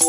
[0.00, 0.04] Hi,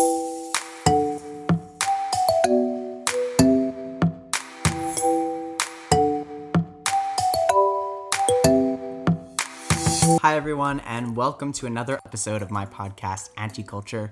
[10.36, 14.12] everyone, and welcome to another episode of my podcast, Anticulture.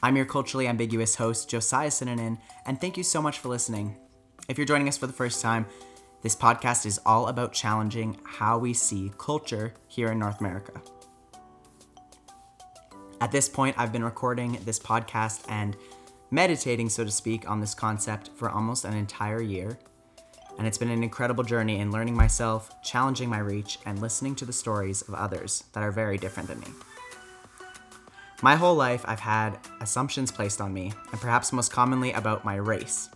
[0.00, 3.96] I'm your culturally ambiguous host, Josiah Sinanen, and thank you so much for listening.
[4.48, 5.66] If you're joining us for the first time,
[6.22, 10.80] this podcast is all about challenging how we see culture here in North America.
[13.20, 15.76] At this point, I've been recording this podcast and
[16.30, 19.78] meditating, so to speak, on this concept for almost an entire year.
[20.56, 24.46] And it's been an incredible journey in learning myself, challenging my reach, and listening to
[24.46, 26.68] the stories of others that are very different than me.
[28.40, 32.56] My whole life, I've had assumptions placed on me, and perhaps most commonly about my
[32.56, 33.10] race.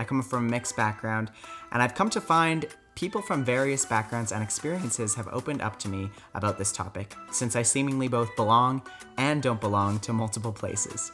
[0.00, 1.30] I come from a mixed background,
[1.70, 2.66] and I've come to find
[3.00, 7.56] people from various backgrounds and experiences have opened up to me about this topic, since
[7.56, 8.82] I seemingly both belong
[9.16, 11.10] and don't belong to multiple places.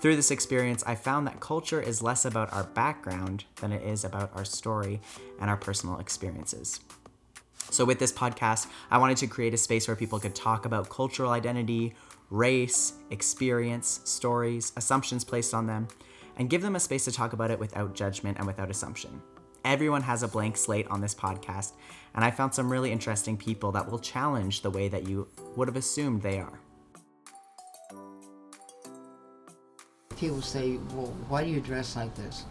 [0.00, 4.04] Through this experience, I found that culture is less about our background than it is
[4.04, 5.00] about our story
[5.40, 6.78] and our personal experiences.
[7.70, 10.88] So, with this podcast, I wanted to create a space where people could talk about
[10.88, 11.92] cultural identity,
[12.30, 15.88] race, experience, stories, assumptions placed on them,
[16.36, 19.20] and give them a space to talk about it without judgment and without assumption.
[19.64, 21.72] Everyone has a blank slate on this podcast,
[22.14, 25.68] and I found some really interesting people that will challenge the way that you would
[25.68, 26.58] have assumed they are.
[30.16, 32.44] People say, well, why do you dress like this?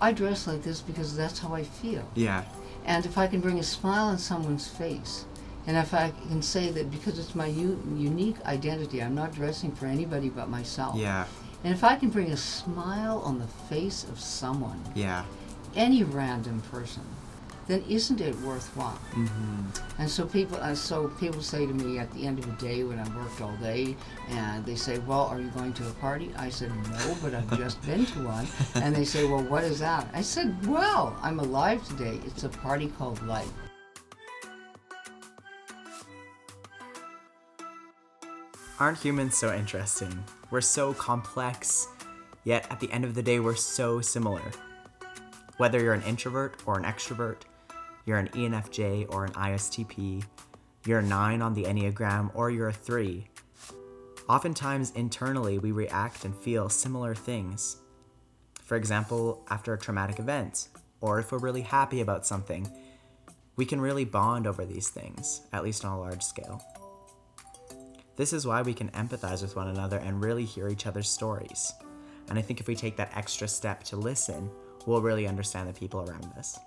[0.00, 2.06] I dress like this because that's how I feel.
[2.14, 2.44] Yeah.
[2.84, 5.24] And if I can bring a smile on someone's face,
[5.66, 9.72] and if I can say that because it's my u- unique identity, I'm not dressing
[9.72, 10.96] for anybody but myself.
[10.96, 11.26] Yeah.
[11.64, 15.24] And if I can bring a smile on the face of someone, Yeah.
[15.78, 17.04] Any random person,
[17.68, 18.98] then isn't it worthwhile?
[19.12, 20.00] Mm-hmm.
[20.00, 22.82] And so people, uh, so people say to me at the end of the day
[22.82, 23.96] when I've worked all day,
[24.28, 27.56] and they say, "Well, are you going to a party?" I said, "No, but I've
[27.56, 28.46] just been to one."
[28.82, 32.18] And they say, "Well, what is that?" I said, "Well, I'm alive today.
[32.26, 33.52] It's a party called life."
[38.80, 40.24] Aren't humans so interesting?
[40.50, 41.88] We're so complex,
[42.44, 44.52] yet at the end of the day, we're so similar.
[45.58, 47.42] Whether you're an introvert or an extrovert,
[48.06, 50.24] you're an ENFJ or an ISTP,
[50.86, 53.28] you're a 9 on the Enneagram or you're a 3,
[54.28, 57.78] oftentimes internally we react and feel similar things.
[58.62, 60.68] For example, after a traumatic event,
[61.00, 62.70] or if we're really happy about something,
[63.56, 66.62] we can really bond over these things, at least on a large scale.
[68.14, 71.72] This is why we can empathize with one another and really hear each other's stories.
[72.28, 74.50] And I think if we take that extra step to listen,
[74.88, 76.58] we'll really understand the people around us.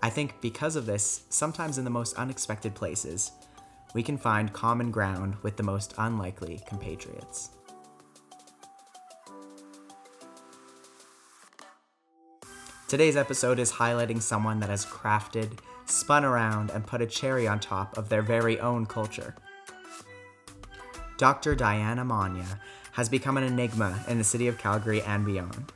[0.00, 3.32] I think because of this, sometimes in the most unexpected places,
[3.92, 7.50] we can find common ground with the most unlikely compatriots.
[12.86, 17.58] Today's episode is highlighting someone that has crafted, spun around, and put a cherry on
[17.58, 19.34] top of their very own culture.
[21.18, 21.56] Dr.
[21.56, 22.60] Diana Monea
[22.92, 25.72] has become an enigma in the city of Calgary and beyond.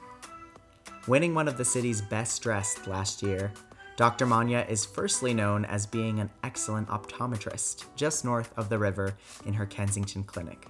[1.08, 3.52] Winning one of the city's best dressed last year,
[3.96, 4.24] Dr.
[4.24, 9.52] Monea is firstly known as being an excellent optometrist just north of the river in
[9.52, 10.68] her Kensington clinic.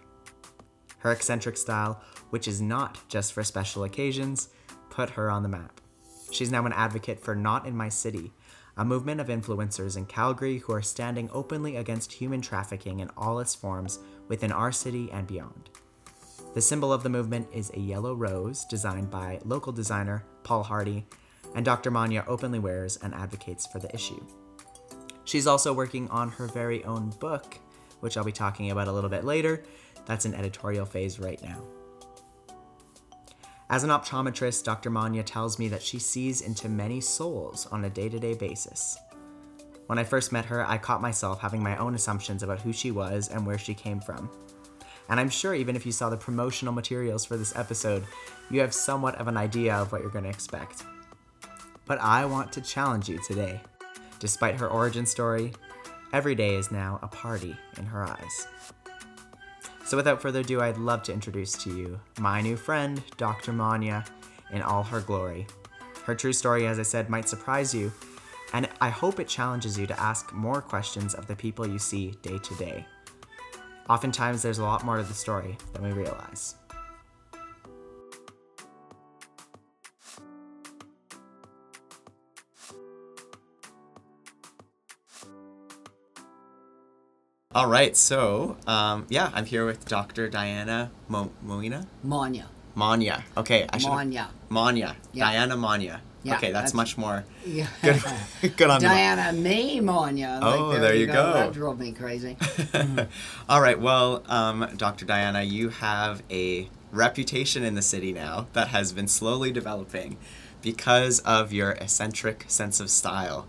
[1.00, 4.48] Her eccentric style, which is not just for special occasions,
[4.88, 5.82] put her on the map.
[6.30, 8.32] She's now an advocate for Not in My City,
[8.78, 13.38] a movement of influencers in Calgary who are standing openly against human trafficking in all
[13.38, 15.68] its forms within our city and beyond.
[16.54, 21.06] The symbol of the movement is a yellow rose designed by local designer Paul Hardy,
[21.54, 21.90] and Dr.
[21.90, 24.22] Monea openly wears and advocates for the issue.
[25.24, 27.58] She's also working on her very own book,
[28.00, 29.62] which I'll be talking about a little bit later.
[30.04, 31.62] That's in editorial phase right now.
[33.70, 34.90] As an optometrist, Dr.
[34.90, 38.98] Monea tells me that she sees into many souls on a day to day basis.
[39.86, 42.90] When I first met her, I caught myself having my own assumptions about who she
[42.90, 44.30] was and where she came from.
[45.12, 48.06] And I'm sure even if you saw the promotional materials for this episode,
[48.50, 50.84] you have somewhat of an idea of what you're going to expect.
[51.84, 53.60] But I want to challenge you today.
[54.20, 55.52] Despite her origin story,
[56.14, 58.48] every day is now a party in her eyes.
[59.84, 63.52] So without further ado, I'd love to introduce to you my new friend, Dr.
[63.52, 64.08] Monea,
[64.50, 65.46] in all her glory.
[66.04, 67.92] Her true story, as I said, might surprise you,
[68.54, 72.12] and I hope it challenges you to ask more questions of the people you see
[72.22, 72.86] day to day.
[73.92, 76.54] Oftentimes, there's a lot more to the story than we realize.
[87.54, 90.28] All right, so um, yeah, I'm here with Dr.
[90.28, 91.86] Diana Mo- Moina.
[92.04, 92.46] Monea.
[92.74, 93.22] Monea.
[93.36, 93.90] Okay, I should.
[93.90, 94.28] Monea.
[94.50, 94.96] Monea.
[95.12, 95.26] Yeah.
[95.30, 96.00] Diana Monea.
[96.24, 97.66] Yeah, okay, that's, that's- much more Yeah.
[97.82, 98.02] good.
[98.56, 100.40] good on Diana May Monea.
[100.40, 101.32] Like, Oh, there you go.
[101.32, 102.36] That drove me crazy.
[103.48, 103.80] All right.
[103.80, 105.04] Well, um, Dr.
[105.04, 110.16] Diana, you have a reputation in the city now that has been slowly developing
[110.60, 113.46] because of your eccentric sense of style.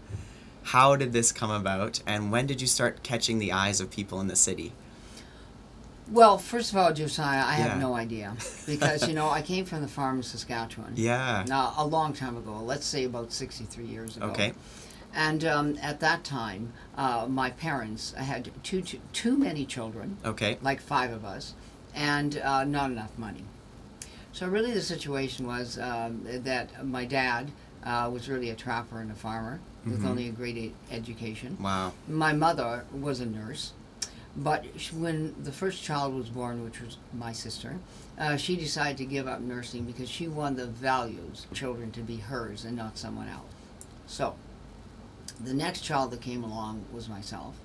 [0.68, 4.20] How did this come about, and when did you start catching the eyes of people
[4.22, 4.72] in the city?
[6.12, 7.68] Well, first of all, Josiah, I Yeah.
[7.70, 8.36] have no idea
[8.66, 10.94] because you know I came from the farm in Saskatchewan.
[10.96, 11.44] Yeah.
[11.48, 14.28] Now, a long time ago, let's say about 63 years ago.
[14.28, 14.54] Okay.
[15.16, 20.58] And um, at that time, uh, my parents had too, too, too many children, Okay.
[20.62, 21.54] like five of us,
[21.94, 23.44] and uh, not enough money.
[24.34, 27.52] So, really, the situation was um, that my dad
[27.86, 30.08] uh, was really a trapper and a farmer with Mhm.
[30.10, 31.58] only a grade eight education.
[31.62, 31.92] Wow.
[32.08, 33.74] My mother was a nurse,
[34.36, 34.66] but
[34.98, 37.78] when the first child was born, which was my sister,
[38.18, 42.02] uh, she decided to give up nursing because she wanted the values of children to
[42.02, 43.52] be hers and not someone else.
[44.08, 44.36] So,
[45.44, 47.56] the next child that came along was myself,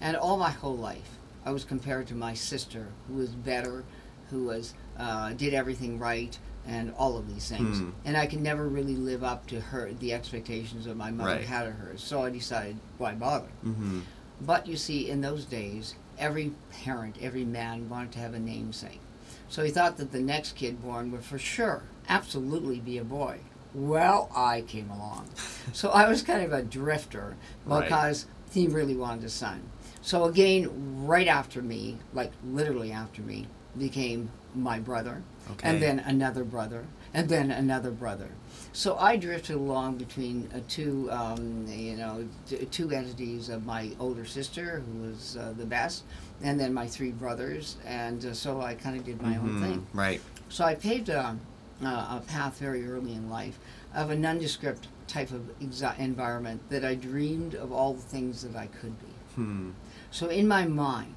[0.00, 3.84] and all my whole life, I was compared to my sister, who was better,
[4.30, 7.78] who was uh, did everything right, and all of these things.
[7.78, 7.90] Hmm.
[8.04, 11.44] And I could never really live up to her the expectations that my mother Right.
[11.46, 11.94] had of her.
[11.96, 13.48] So I decided, why bother?
[13.64, 14.00] Mm-hmm.
[14.40, 19.00] But you see, in those days, every parent, every man wanted to have a namesake.
[19.48, 23.38] So he thought that the next kid born would for sure, absolutely be a boy.
[23.74, 25.28] Well, I came along.
[25.72, 27.84] So I was kind of a drifter Right.
[27.84, 29.62] because he really wanted a son.
[30.02, 30.68] So again,
[31.06, 33.46] right after me, like literally after me,
[33.78, 35.22] became my brother,
[35.52, 35.68] Okay.
[35.68, 38.28] and then another brother, and then another brother.
[38.72, 43.90] So I drifted along between uh, two, um, you know, t- two entities of my
[43.98, 46.04] older sister, who was uh, the best,
[46.42, 49.60] and then my three brothers, and uh, so I kind of did my own Mhm.
[49.60, 49.86] thing.
[49.92, 50.20] Right.
[50.48, 51.36] So I paved a,
[51.82, 53.58] a path very early in life
[53.94, 58.54] of a nondescript type of exi- environment that I dreamed of all the things that
[58.56, 59.12] I could be.
[59.34, 59.70] Hmm.
[60.12, 61.14] So in my mind,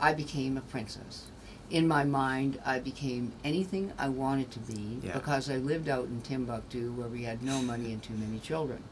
[0.00, 1.24] I became a princess.
[1.72, 5.14] In my mind, I became anything I wanted to be Yeah.
[5.14, 8.82] because I lived out in Timbuktu where we had no money and too many children.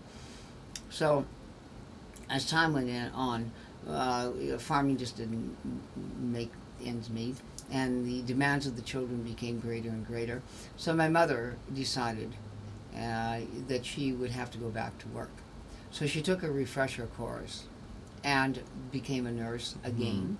[0.88, 1.26] So
[2.30, 3.52] as time went on,
[3.86, 5.54] uh, farming just didn't
[6.18, 6.50] make
[6.82, 7.36] ends meet,
[7.70, 10.40] and the demands of the children became greater and greater.
[10.78, 12.32] So my mother decided
[12.96, 15.30] uh, that she would have to go back to work.
[15.90, 17.64] So she took a refresher course
[18.24, 18.60] and
[18.90, 20.38] became a nurse again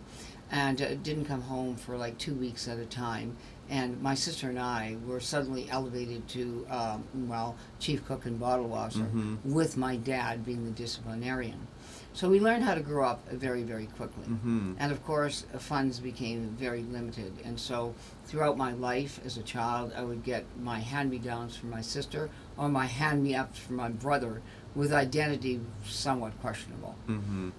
[0.51, 3.37] and uh, didn't come home for like two weeks at a time.
[3.69, 8.67] And my sister and I were suddenly elevated to, um, well, chief cook and bottle
[8.67, 9.39] washer, Mhm.
[9.45, 11.69] with my dad being the disciplinarian.
[12.13, 14.25] So we learned how to grow up very, very quickly.
[14.25, 14.73] Mm-hmm.
[14.81, 17.33] And of course, funds became very limited.
[17.45, 17.95] And so,
[18.27, 21.81] throughout my life as a child, I would get my hand me downs from my
[21.83, 24.43] sister or my hand me ups from my brother
[24.75, 26.97] with identity somewhat questionable.
[27.09, 27.51] Mm-hmm.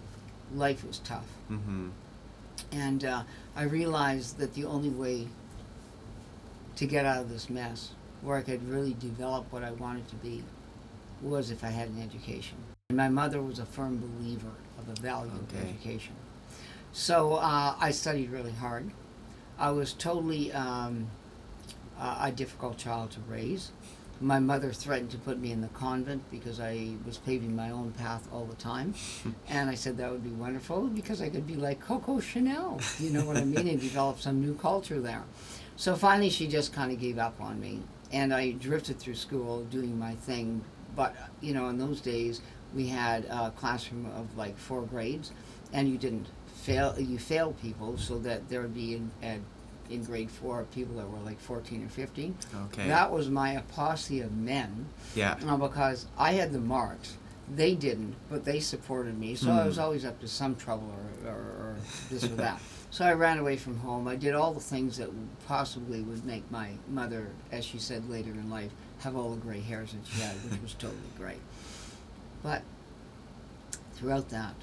[0.54, 1.28] Life was tough.
[1.50, 1.90] Mm-hmm.
[2.72, 3.24] And uh,
[3.56, 5.28] I realized that the only way
[6.76, 7.92] to get out of this mess,
[8.22, 10.44] where I could really develop what I wanted to be,
[11.22, 12.58] was if I had an education.
[12.90, 16.14] And my mother was a firm believer of the value of education.
[16.94, 18.92] So uh, I studied really hard.
[19.60, 21.08] I was totally um,
[22.00, 23.72] uh, a difficult child to raise.
[24.22, 27.92] My mother threatened to put me in the convent because I was paving my own
[27.94, 28.94] path all the time.
[29.50, 33.10] and I said that would be wonderful because I could be like Coco Chanel, you
[33.10, 35.24] know what I mean, and develop some new culture there.
[35.76, 37.82] So finally, she just kind of gave up on me.
[38.12, 40.64] And I drifted through school doing my thing.
[40.96, 42.42] But, you know, in those days,
[42.76, 45.32] we had a classroom of like four grades,
[45.74, 49.40] and you didn't fail, you failed people so that there would be in, at,
[49.92, 52.36] in grade four people that were like 14 or 15.
[52.68, 52.88] Okay.
[52.88, 55.38] That was my posse of men yeah.
[55.48, 57.18] uh, because I had the marks.
[57.54, 59.36] They didn't, but they supported me.
[59.36, 59.68] So I Hmm.
[59.68, 60.94] was always up to some trouble
[61.26, 61.76] or, or, or
[62.10, 62.60] this or that.
[62.94, 64.06] So I ran away from home.
[64.10, 65.10] I did all the things that
[65.48, 69.62] possibly would make my mother, as she said later in life, have all the gray
[69.62, 71.40] hairs that she had, which was totally great.
[72.44, 72.64] But
[73.94, 74.56] throughout that,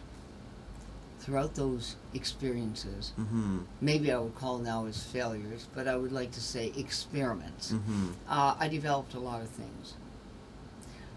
[1.28, 3.58] throughout those experiences, Mm-hmm.
[3.82, 8.06] maybe I would call now as failures, but I would like to say experiments Mm-hmm.
[8.28, 9.94] uh, I developed a lot of things.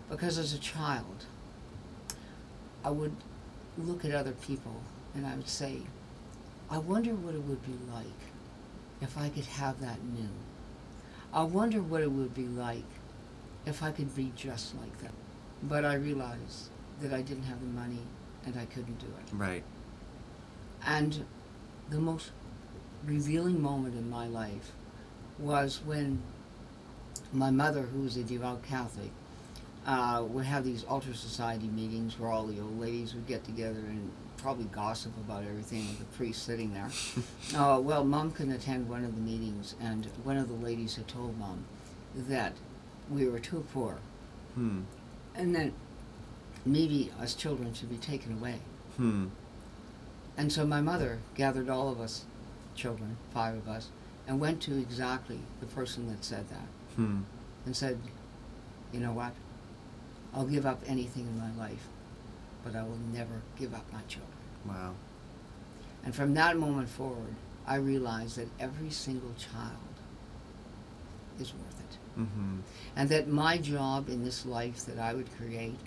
[0.09, 1.25] Because as a child,
[2.83, 3.15] I would
[3.77, 4.81] look at other people
[5.15, 5.77] and I would say,
[6.69, 8.21] I wonder what it would be like
[9.01, 10.29] if I could have that new.
[11.33, 12.83] I wonder what it would be like
[13.65, 15.13] if I could be just like them.
[15.63, 16.67] But I realized
[17.01, 18.03] that I didn't have the money
[18.45, 19.33] and I couldn't do it.
[19.33, 19.63] Right.
[20.85, 21.25] And
[21.89, 22.31] the most
[23.05, 24.71] revealing moment in my life
[25.39, 26.21] was when
[27.33, 29.09] my mother, who was a devout Catholic,
[29.85, 33.79] uh, would have these altar society meetings where all the old ladies would get together
[33.79, 36.89] and probably gossip about everything with the priest sitting there.
[37.55, 41.07] uh, well, mom couldn't attend one of the meetings, and one of the ladies had
[41.07, 41.63] told mom
[42.15, 42.53] that
[43.09, 43.97] we were too poor,
[44.55, 44.81] Hmm.
[45.35, 45.71] and that
[46.65, 48.59] maybe us children should be taken away.
[48.97, 49.27] Hmm.
[50.41, 52.25] And so my mother gathered all of us
[52.73, 53.89] children, five of us,
[54.27, 57.19] and went to exactly the person that said that Hmm.
[57.63, 57.99] and said,
[58.91, 59.33] You know what?
[60.33, 61.87] I'll give up anything in my life,
[62.63, 64.33] but I will never give up my children.
[64.65, 64.95] Wow.
[66.03, 67.35] And from that moment forward,
[67.67, 69.95] I realized that every single child
[71.39, 72.19] is worth it.
[72.19, 72.61] Mm-hmm.
[72.95, 75.77] And that my job in this life that I would create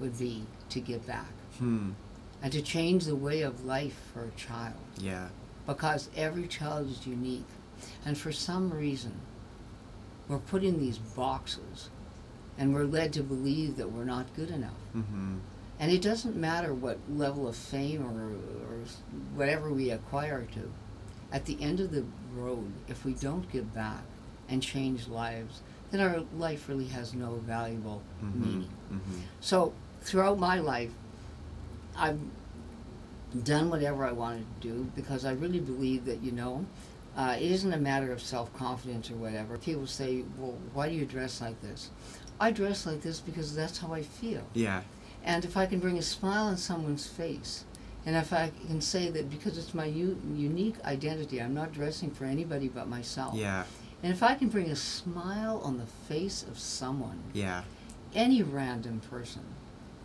[0.00, 1.92] would be to give back Hmm.
[2.42, 4.74] And to change the way of life for a child.
[4.98, 5.28] Yeah.
[5.66, 7.46] because every child is unique.
[8.04, 9.12] And for some reason,
[10.28, 11.90] we're put in these boxes
[12.58, 14.82] and we're led to believe that we're not good enough.
[14.96, 15.36] Mm-hmm.
[15.80, 18.34] And it doesn't matter what level of fame or,
[18.72, 18.78] or
[19.34, 20.70] whatever we acquire to.
[21.32, 22.04] At the end of the
[22.36, 24.02] road, if we don't give back
[24.48, 28.40] and change lives, then our life really has no valuable Mm-hmm.
[28.44, 28.68] meaning.
[28.92, 29.20] Mm-hmm.
[29.40, 29.72] So
[30.02, 30.90] throughout my life,
[31.96, 32.18] I've
[33.44, 36.66] done whatever I wanted to do because I really believe that you know,
[37.16, 39.58] uh, it isn't a matter of self confidence or whatever.
[39.58, 41.90] People say, "Well, why do you dress like this?"
[42.40, 44.82] I dress like this because that's how I feel, Yeah.
[45.24, 47.64] and if I can bring a smile on someone's face.
[48.04, 52.10] And if I can say that because it's my u- unique identity, I'm not dressing
[52.10, 53.34] for anybody but myself.
[53.36, 53.62] Yeah.
[54.02, 57.62] And if I can bring a smile on the face of someone, Yeah.
[58.12, 59.42] any random person,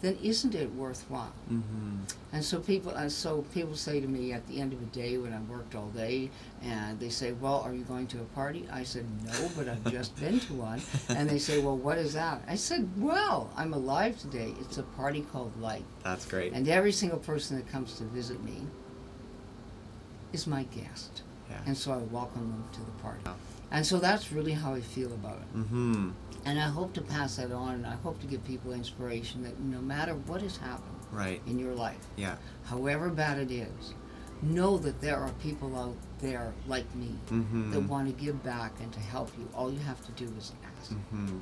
[0.01, 1.33] then isn't it worthwhile?
[1.51, 1.97] Mm-hmm.
[2.31, 5.17] And so people, uh, so people say to me at the end of the day
[5.17, 6.29] when I've worked all day,
[6.61, 9.91] and they say, "Well, are you going to a party?" I said, "No, but I've
[9.91, 13.73] just been to one." And they say, "Well, what is that?" I said, "Well, I'm
[13.73, 14.53] alive today.
[14.61, 16.53] It's a party called life, That's great.
[16.53, 18.67] and every single person that comes to visit me
[20.33, 21.57] is my guest, yeah.
[21.65, 23.35] and so I welcome them to the party." Wow.
[23.69, 25.57] And so that's really how I feel about it.
[25.57, 26.11] Mm-hmm.
[26.45, 29.59] And I hope to pass that on, and I hope to give people inspiration that
[29.59, 31.41] no matter what has happened Right.
[31.45, 32.35] in your life, Yeah.
[32.65, 33.93] however bad it is,
[34.41, 37.71] know that there are people out there like me Mm-hmm.
[37.71, 39.47] that want to give back and to help you.
[39.53, 40.91] All you have to do is ask.
[40.91, 41.37] Mm-hmm.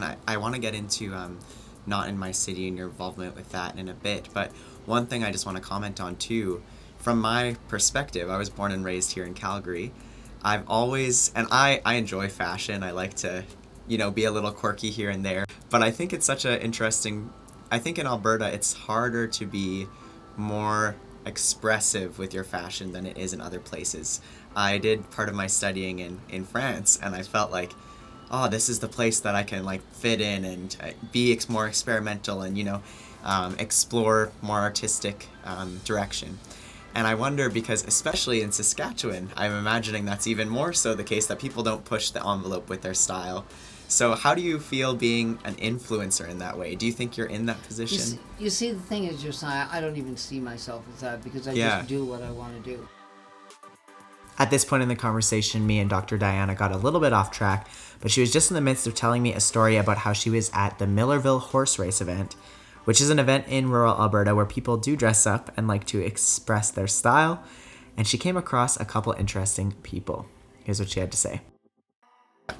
[0.00, 1.38] I, I want to get into um,
[1.86, 4.50] not in my city and your involvement with that in a bit, but
[4.86, 6.62] one thing I just want to comment on too,
[6.96, 9.92] from my perspective, I was born and raised here in Calgary.
[10.42, 12.82] I've always, and I, I enjoy fashion.
[12.82, 13.44] I like to,
[13.86, 15.44] you know, be a little quirky here and there.
[15.68, 17.30] But I think it's such an interesting,
[17.70, 19.86] I think in Alberta, it's harder to be
[20.36, 24.20] more expressive with your fashion than it is in other places.
[24.56, 27.72] I did part of my studying in, in France, and I felt like,
[28.30, 31.48] oh, this is the place that I can like fit in and uh, be ex-
[31.48, 32.82] more experimental and you know
[33.24, 36.38] um, explore more artistic um, direction.
[36.94, 41.26] And I wonder because, especially in Saskatchewan, I'm imagining that's even more so the case
[41.26, 43.46] that people don't push the envelope with their style.
[43.86, 46.74] So, how do you feel being an influencer in that way?
[46.74, 47.98] Do you think you're in that You position?
[47.98, 51.46] see, you see, the thing is, Josiah, I don't even see myself as that because
[51.48, 51.78] I Yeah.
[51.78, 52.88] just do what I want to do.
[54.38, 56.16] At this point in the conversation, me and Dr.
[56.16, 57.68] Diana got a little bit off track,
[58.00, 60.30] but she was just in the midst of telling me a story about how she
[60.30, 62.36] was at the Millarville Horse Race event,
[62.90, 66.00] which is an event in rural Alberta where people do dress up and like to
[66.00, 67.40] express their style.
[67.96, 70.26] And she came across a couple interesting people.
[70.64, 71.40] Here's what she had to say.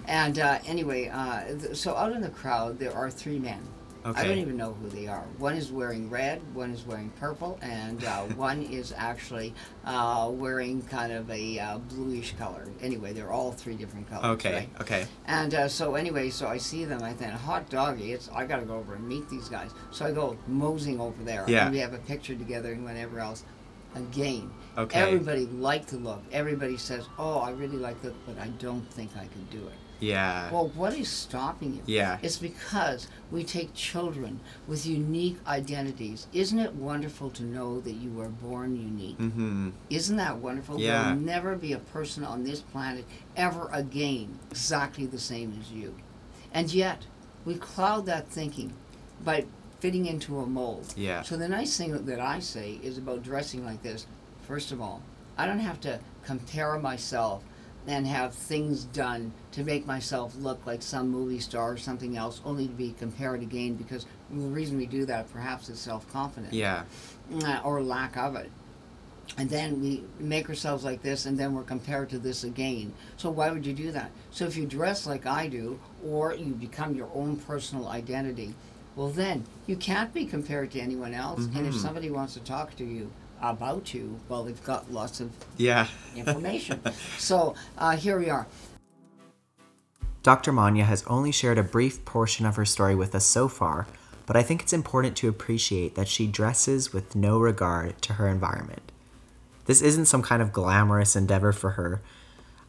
[0.07, 3.61] And uh, anyway, uh, so out in the crowd, there are three men.
[4.05, 5.25] I don't even know who they are.
[5.39, 9.55] One is wearing red, one is wearing purple, and uh, one is actually
[9.85, 12.67] uh, wearing kind of a uh, bluish color.
[12.81, 14.25] Anyway, they're all three different colors.
[14.25, 14.69] Okay, right?
[14.81, 15.07] okay.
[15.27, 17.03] And uh, so anyway, so I see them.
[17.03, 19.71] I think, hot doggy, it's I gotta go over and meet these guys.
[19.91, 21.45] So I go moseying over there.
[21.47, 21.65] Yeah.
[21.65, 23.45] And we have a picture together and whatever else.
[23.95, 25.01] Again, Okay.
[25.01, 26.23] everybody liked the look.
[26.31, 29.59] Everybody says, "Oh, I really like the look, but I don't think I could do
[29.67, 30.51] it." Yeah.
[30.51, 31.83] Well, what is stopping you?
[31.87, 32.19] Yeah.
[32.23, 36.27] It's because we take children with unique identities.
[36.33, 39.19] Isn't it wonderful to know that you were born unique?
[39.19, 39.71] mm-hmm.
[39.89, 40.81] Isn't that wonderful?
[40.81, 41.03] Yeah.
[41.03, 43.05] There'll never be a person on this planet
[43.37, 45.95] ever again exactly the same as you.
[46.53, 47.07] And yet,
[47.45, 48.73] we cloud that thinking
[49.25, 49.47] by
[49.81, 50.93] fitting into a mold.
[50.97, 51.23] Yeah.
[51.23, 54.07] So the nice thing that I say is about dressing like this.
[54.43, 55.03] First of all,
[55.39, 57.43] I don't have to compare myself
[57.87, 62.41] and have things done to make myself look like some movie star or something else,
[62.45, 66.53] only to be compared again because the reason we do that perhaps is self confidence
[66.53, 66.85] Yeah.
[67.65, 68.51] or lack of it.
[69.39, 72.93] And then we make ourselves like this, and then we're compared to this again.
[73.17, 74.11] So why would you do that?
[74.33, 78.55] So if you dress like I do, or you become your own personal identity,
[78.97, 81.47] well then you can't be compared to anyone else.
[81.55, 81.81] And if Mhm.
[81.81, 83.11] somebody wants to talk to you
[83.43, 85.87] about you, well, they've got lots of Yeah.
[86.17, 86.81] information.
[87.19, 88.47] so uh, here we are.
[90.23, 90.53] Dr.
[90.53, 93.87] Monea has only shared a brief portion of her story with us so far,
[94.27, 98.29] but I think it's important to appreciate that she dresses with no regard to her
[98.29, 98.93] environment.
[99.65, 102.03] This isn't some kind of glamorous endeavor for her.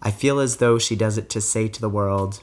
[0.01, 2.42] I feel as though she does it to say to the world,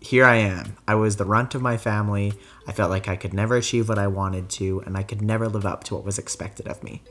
[0.00, 0.76] Here I am.
[0.88, 2.32] I was the runt of my family.
[2.66, 5.48] I felt like I could never achieve what I wanted to, and I could never
[5.48, 7.02] live up to what was expected of me.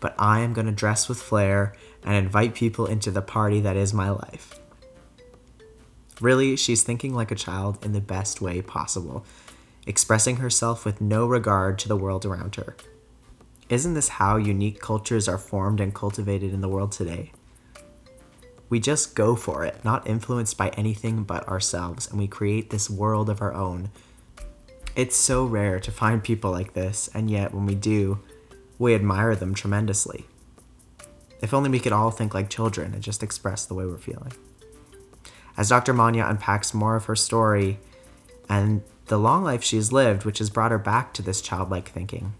[0.00, 3.76] But I am going to dress with flair and invite people into the party that
[3.76, 4.58] is my life.
[6.20, 9.24] Really, she's thinking like a child in the best way possible,
[9.86, 12.76] expressing herself with no regard to the world around her.
[13.70, 17.32] Isn't this how unique cultures are formed and cultivated in the world today?
[18.68, 22.90] We just go for it, not influenced by anything but ourselves, and we create this
[22.90, 23.90] world of our own.
[24.96, 28.20] It's so rare to find people like this, and yet when we do,
[28.80, 30.24] we admire them tremendously.
[31.42, 34.32] If only we could all think like children and just express the way we're feeling.
[35.56, 35.92] As Dr.
[35.92, 37.78] Monea unpacks more of her story
[38.48, 41.90] and the long life she has lived, which has brought her back to this childlike
[41.90, 42.32] thinking,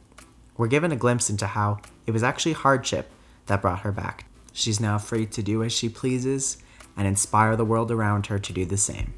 [0.56, 3.10] we're given a glimpse into how it was actually hardship
[3.46, 4.24] that brought her back.
[4.54, 6.56] She's now free to do as she pleases
[6.96, 9.12] and inspire the world around her to do the same.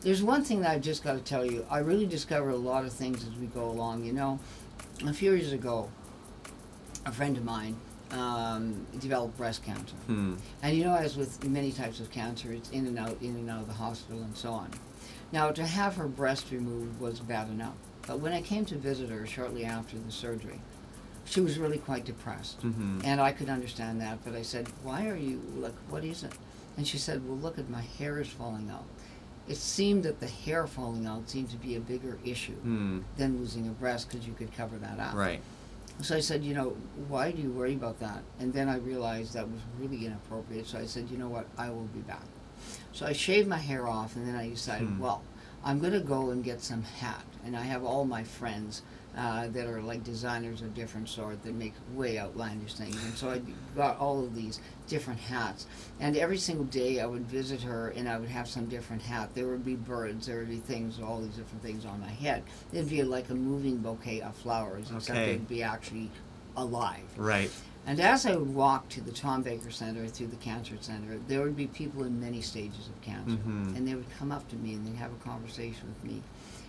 [0.00, 1.66] There's one thing that I've just got to tell you.
[1.70, 4.04] I really discover a lot of things as we go along.
[4.04, 4.38] You know,
[5.04, 5.90] a few years ago,
[7.04, 7.76] a friend of mine
[8.12, 9.96] um, developed breast cancer.
[10.06, 10.34] Hmm.
[10.62, 13.50] And you know, as with many types of cancer, it's in and out, in and
[13.50, 14.70] out of the hospital, and so on.
[15.32, 17.74] Now, to have her breast removed was bad enough.
[18.06, 20.60] But when I came to visit her shortly after the surgery,
[21.24, 22.60] she was really quite depressed.
[22.62, 23.00] Mm-hmm.
[23.04, 26.32] And I could understand that, but I said, Why are you, like, what is it?
[26.76, 28.84] And she said, Well, look at my hair is falling out.
[29.48, 33.00] It seemed that the hair falling out seemed to be a bigger issue Hmm.
[33.16, 35.14] than losing a breast because you could cover that up.
[35.14, 35.40] Right.
[36.02, 36.76] So I said, you know,
[37.08, 38.22] why do you worry about that?
[38.38, 40.66] And then I realized that was really inappropriate.
[40.66, 42.24] So I said, you know what, I will be back.
[42.92, 44.98] So I shaved my hair off, and then I decided, Hmm.
[44.98, 45.22] well,
[45.64, 47.24] I'm going to go and get some hat.
[47.44, 48.82] And I have all my friends
[49.16, 53.02] uh, that are like designers of different sort that make way outlandish things.
[53.04, 53.40] And so I
[53.74, 55.66] got all of these different hats.
[56.00, 59.30] And every single day I would visit her, and I would have some different hat.
[59.34, 62.42] There would be birds, there would be things, all these different things on my head.
[62.72, 65.30] It'd be like a moving bouquet of flowers, except Okay.
[65.30, 66.10] it'd be actually
[66.56, 67.02] alive.
[67.16, 67.50] Right.
[67.88, 71.40] And as I would walk to the Tom Baker Center, through the Cancer Center, there
[71.42, 73.36] would be people in many stages of cancer.
[73.36, 73.76] Mhm.
[73.76, 76.20] And they would come up to me and they'd have a conversation with me.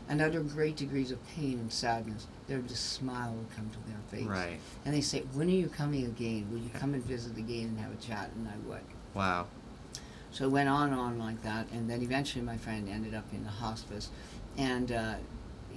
[0.10, 3.78] And under great degrees of pain and sadness, there would just smile would come to
[3.90, 4.28] their face.
[4.28, 4.60] Right.
[4.86, 6.48] And they say, When are you coming again?
[6.52, 8.32] Will you come and visit again and have a chat?
[8.36, 8.82] And I would.
[9.14, 9.48] Wow.
[10.32, 13.26] So it went on and on like that, and then eventually my friend ended up
[13.34, 14.10] in the hospice,
[14.58, 15.16] and uh,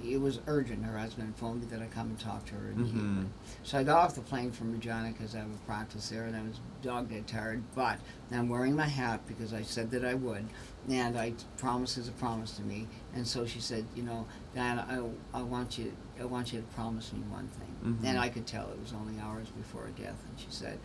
[0.05, 0.83] it was urgent.
[0.85, 3.01] Her husband phoned me that I come and talk to her immediately.
[3.01, 3.27] Mhm.
[3.63, 6.35] So I got off the plane from Regina because I have a practice there, and
[6.35, 7.63] I was dog dead tired.
[7.75, 7.99] But
[8.31, 10.45] I'm wearing my hat because I said that I would,
[10.89, 12.87] and I promise is a promise to me.
[13.13, 14.85] And so she said, you know, Diana,
[15.33, 17.93] I, I want you, I want you to promise me one thing.
[17.93, 18.05] Mhm.
[18.07, 20.77] And I could tell it was only hours before her death, and she said,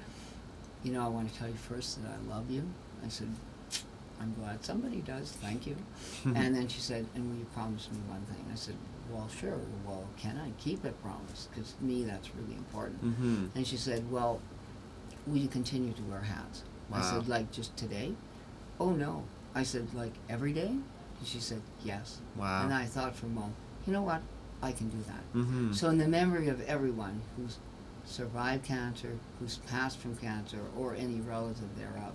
[0.85, 2.63] you know, I want to tell you first that I love you.
[3.05, 3.29] I said,
[4.21, 5.33] I'm glad somebody does.
[5.43, 5.77] Thank you.
[6.25, 8.45] and then she said, and will you promise me one thing?
[8.51, 8.75] I said,
[9.11, 9.59] well, sure.
[9.87, 11.49] Well, can I keep that promise?
[11.55, 13.05] Because to me, that's really important.
[13.05, 13.47] Mm-hmm.
[13.57, 14.41] And she said, well,
[15.27, 16.63] will you continue to wear hats?
[16.93, 18.15] I said, like just today?
[18.79, 19.25] Oh, no.
[19.57, 20.69] I said, like every day?
[20.69, 22.19] And she said, yes.
[22.37, 22.65] Wow.
[22.65, 23.55] And I thought for a moment,
[23.87, 24.21] you know what?
[24.63, 25.39] I can do that.
[25.39, 25.73] Mm-hmm.
[25.73, 27.59] So, in the memory of everyone who's
[28.05, 32.15] survived cancer, who's passed from cancer, or any relative thereof,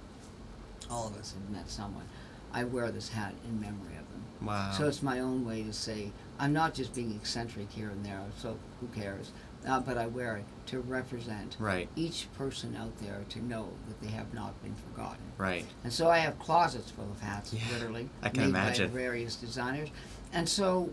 [0.89, 2.05] all of us have met someone.
[2.53, 4.47] I wear this hat in memory of them.
[4.47, 4.71] wow.
[4.71, 8.21] So it's my own way to say I'm not just being eccentric here and there.
[8.37, 9.31] So who cares?
[9.67, 11.87] Uh, but I wear it to represent right.
[11.95, 15.21] each person out there to know that they have not been forgotten.
[15.37, 15.65] Right.
[15.83, 18.87] And so I have closets full of hats, Yeah, literally, I can made imagine.
[18.89, 19.89] by various designers.
[20.33, 20.89] And so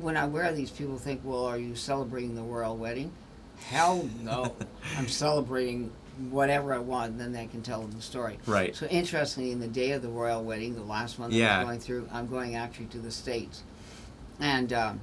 [0.00, 3.12] when I wear these, people think, "Well, are you celebrating the royal wedding?"
[3.68, 4.54] Hell no!
[4.96, 5.90] I'm celebrating
[6.30, 8.38] whatever I want, and then they can tell them the story.
[8.46, 8.74] Right.
[8.74, 11.58] So interestingly, in the day of the royal wedding, the last one that Yeah.
[11.60, 13.62] I'm going through, I'm going actually to the states,
[14.40, 15.00] and um,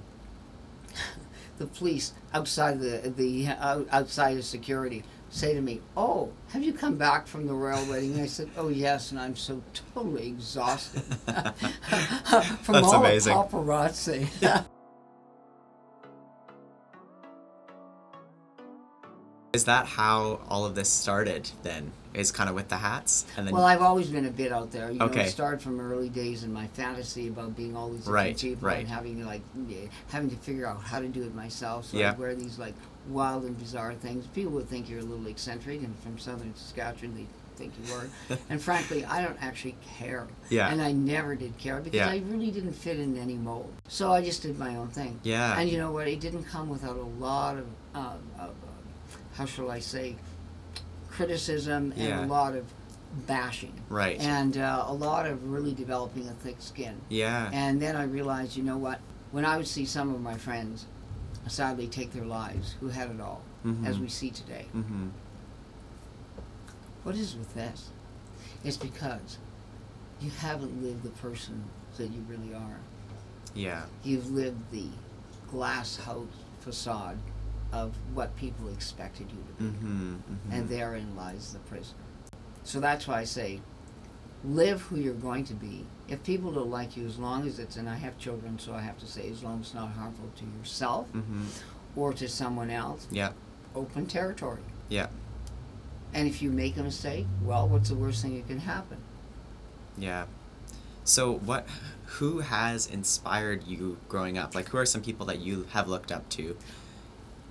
[1.58, 6.74] the police outside the the out- outside of security say to me, "Oh, have you
[6.74, 9.62] come back from the royal wedding?" And I said, "Oh yes," and I'm so
[9.94, 11.02] totally exhausted
[12.62, 13.34] from That's all amazing.
[13.36, 14.66] the paparazzi.
[19.56, 21.94] Is that how all of this started then?
[22.14, 23.26] Is kind of with the hats?
[23.38, 24.92] And then Well, I've always been a bit out there.
[24.92, 25.24] You know, Okay.
[25.28, 28.68] it started from early days in my fantasy about being all these different Right, people
[28.68, 28.80] right.
[28.80, 29.42] and having like
[30.10, 31.86] having to figure out how to do it myself.
[31.86, 32.12] So Yeah.
[32.12, 32.74] I'd wear these like
[33.10, 34.28] wild and bizarre things.
[34.28, 38.38] People would think you're a little eccentric, and from southern Saskatchewan, they think you were.
[38.50, 40.28] and frankly, I don't actually care.
[40.50, 40.70] Yeah.
[40.70, 42.10] And I never did care because Yeah.
[42.10, 43.72] I really didn't fit in any mold.
[43.88, 45.20] So I just did my own thing.
[45.24, 45.58] Yeah.
[45.58, 46.08] And you know what?
[46.10, 48.52] It didn't come without a lot of, uh, of
[49.36, 50.16] how shall I say,
[51.10, 52.26] criticism and Yeah.
[52.26, 52.66] a lot of
[53.28, 53.74] bashing.
[53.90, 54.20] Right.
[54.20, 56.96] And uh, a lot of really developing a thick skin.
[57.10, 57.50] yeah.
[57.54, 59.00] And then I realized, you know what?
[59.32, 60.86] When I would see some of my friends
[61.48, 63.42] sadly take their lives, who had it all,
[63.86, 64.02] as Mhm.
[64.02, 65.08] we see today, mm-hmm.
[67.04, 67.90] what is with this?
[68.64, 69.38] It's because
[70.22, 71.64] you haven't lived the person
[71.98, 72.80] that you really are.
[73.54, 73.84] Yeah.
[74.04, 74.88] You've lived the
[75.50, 76.28] glass house
[76.60, 77.18] facade
[77.72, 79.78] of what people expected you to be.
[79.78, 80.14] Mm-hmm.
[80.16, 80.52] mm-hmm.
[80.52, 81.96] And therein lies the prison.
[82.64, 83.62] So that's why I say,
[84.44, 85.86] live who you're going to be.
[86.08, 88.82] If people don't like you, as long as it's, and I have children, so I
[88.82, 91.46] have to say, as long as it's not harmful to yourself Mm-hmm.
[91.96, 93.32] or to someone else, Yeah.
[93.76, 94.62] open territory.
[94.90, 95.08] Yeah.
[96.14, 98.98] And if you make a mistake, well, what's the worst thing that can happen?
[99.98, 100.26] Yeah.
[101.04, 101.68] So what
[102.06, 104.56] who has inspired you growing up?
[104.56, 106.56] Like who are some people that you have looked up to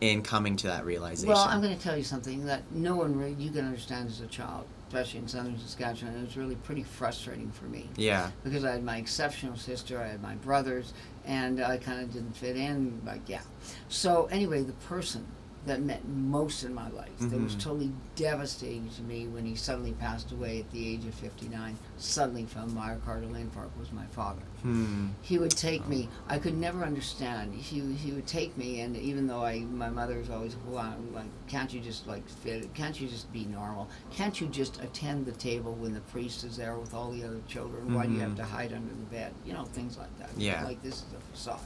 [0.01, 1.29] in coming to that realization?
[1.33, 4.21] Well, I'm going to tell you something that no one really, you can understand as
[4.21, 6.17] a child, especially in southern Saskatchewan.
[6.17, 7.89] It was really pretty frustrating for me.
[7.97, 8.31] yeah.
[8.43, 10.93] because I had my exceptional sister, I had my brothers,
[11.25, 13.01] and I kind of didn't fit in.
[13.05, 13.41] Like, yeah.
[13.89, 15.27] So anyway, the person
[15.67, 17.61] that meant most in my life, that was Mhm.
[17.61, 22.45] totally devastating to me when he suddenly passed away at the age of 59, suddenly
[22.45, 24.43] from myocardial infarct, was my father.
[24.63, 25.09] Hmm.
[25.23, 26.09] He would take me.
[26.29, 27.55] I could never understand.
[27.55, 31.27] He he would take me, and even though I my mother was always well, like,
[31.49, 32.73] can't you just like fit?
[32.75, 33.89] Can't you just be normal?
[34.11, 37.41] Can't you just attend the table when the priest is there with all the other
[37.49, 37.93] children?
[37.95, 38.37] Why do you have Mhm.
[38.37, 39.33] to hide under the bed?
[39.47, 40.31] You know things like that.
[40.37, 40.65] Yeah.
[40.65, 41.61] Like this is a facade.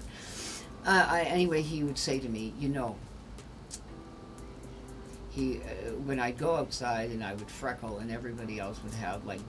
[0.87, 2.96] Uh, I, anyway, he would say to me, you know.
[5.31, 9.25] He, uh, when I'd go outside and I would freckle, and everybody else would have
[9.27, 9.41] like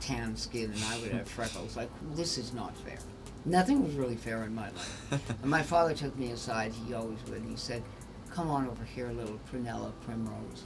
[0.00, 1.76] tan skin, and I would have freckles.
[1.76, 2.98] Like this is not fair.
[3.44, 5.30] Nothing was really fair in my life.
[5.42, 7.82] And my father took me aside, he always would, and he said,
[8.30, 10.64] Come on over here, little Prunella Primrose.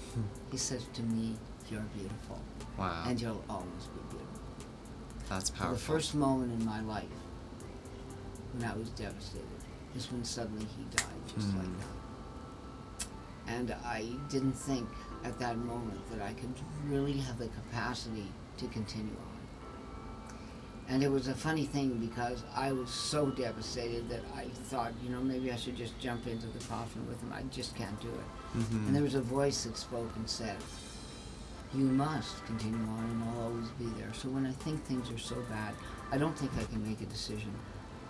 [0.50, 1.36] He says to me,
[1.70, 2.40] You're beautiful,
[2.78, 3.04] wow.
[3.06, 4.40] and you'll always be beautiful.
[5.28, 5.74] That's powerful.
[5.76, 7.04] The first moment in my life
[8.54, 9.44] when I was devastated
[9.94, 11.58] is when suddenly he died, just Mm.
[11.58, 11.99] like that.
[13.50, 14.88] And I didn't think
[15.24, 16.54] at that moment that I could
[16.88, 18.26] really have the capacity
[18.58, 19.26] to continue on.
[20.88, 25.10] And it was a funny thing because I was so devastated that I thought, you
[25.10, 27.32] know, maybe I should just jump into the coffin with him.
[27.32, 28.58] I just can't do it.
[28.58, 28.86] Mhm.
[28.86, 30.56] And there was a voice that spoke and said,
[31.72, 34.12] You must continue on and I'll always be there.
[34.12, 35.72] So when I think things are so bad,
[36.10, 37.52] I don't think I can make a decision.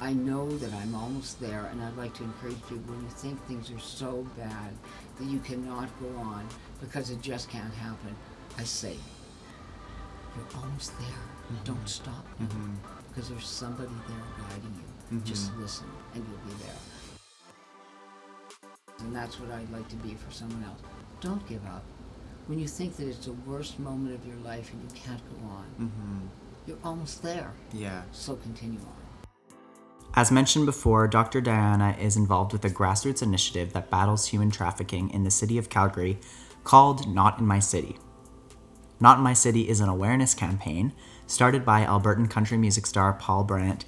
[0.01, 3.45] I know that I'm almost there, and I'd like to encourage people when you think
[3.47, 4.73] things are so bad
[5.19, 6.47] that you cannot go on
[6.81, 8.15] because it just can't happen,
[8.59, 8.97] I say,
[10.37, 11.59] You're almost there.
[11.65, 12.77] Don't stop Mhm.
[13.09, 14.75] because there's somebody there guiding
[15.11, 15.21] you.
[15.23, 16.77] Just listen, and you'll be there.
[19.01, 20.81] And that's what I'd like to be for someone else.
[21.21, 21.83] Don't give up.
[22.47, 25.49] When you think that it's the worst moment of your life and you can't go
[25.49, 26.29] on, Mhm.
[26.69, 27.53] you're almost there.
[27.73, 28.05] Yeah.
[28.13, 29.00] So continue on.
[30.15, 31.41] As mentioned before, Dr.
[31.41, 35.71] Diana is involved with a grassroots initiative that battles human trafficking in the city of
[35.71, 36.19] Calgary
[36.65, 37.97] called Not in My City.
[38.99, 40.93] Not in My City is an awareness campaign
[41.27, 43.85] started by Albertan country music star Paul Brandt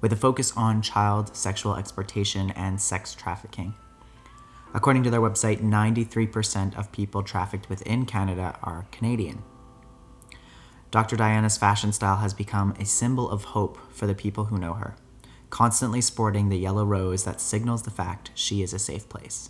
[0.00, 3.74] with a focus on child sexual exploitation and sex trafficking.
[4.72, 9.42] According to their website, 93% of people trafficked within Canada are Canadian.
[10.90, 11.16] Dr.
[11.16, 14.96] Diana's fashion style has become a symbol of hope for the people who know her,
[15.56, 19.48] constantly sporting the yellow rose that signals the fact she is a safe place.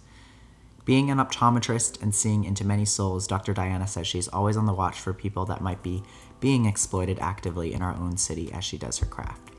[0.84, 3.52] Being an optometrist and seeing into many souls, Dr.
[3.52, 6.04] Diana says she's always on the watch for people that might be
[6.38, 9.50] being exploited actively in our own city as she does her craft.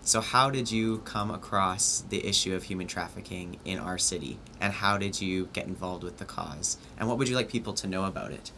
[0.00, 4.38] So, how did you come across the issue of human trafficking in our city?
[4.62, 6.78] And how did you get involved with the cause?
[6.96, 8.50] And what would you like people to know about it?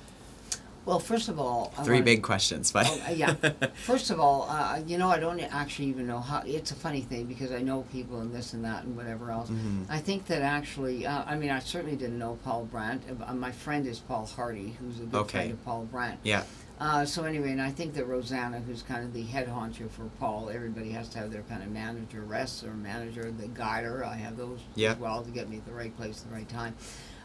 [0.87, 3.35] Well, first of all, I Three wanna- big questions, but Oh, yeah.
[3.75, 6.43] First of all, uh, you know, I don't actually even know how.
[6.47, 9.51] It's a funny thing because I know people and this and that and whatever else.
[9.51, 9.87] Mhm.
[9.89, 13.03] I think that actually, uh, I mean, I certainly didn't know Paul Brandt.
[13.27, 15.39] Uh, my friend is Paul Hardy, who's a good Okay.
[15.39, 16.21] friend of Paul Brandt.
[16.23, 16.45] yeah,
[16.79, 20.05] Uh, so anyway, and I think that Rosanna, who's kind of the head honcho for
[20.21, 24.05] Paul, everybody has to have their kind of manager, rests or manager, the guider.
[24.05, 26.49] I have those as well to get me at the right place at the right
[26.49, 26.75] time.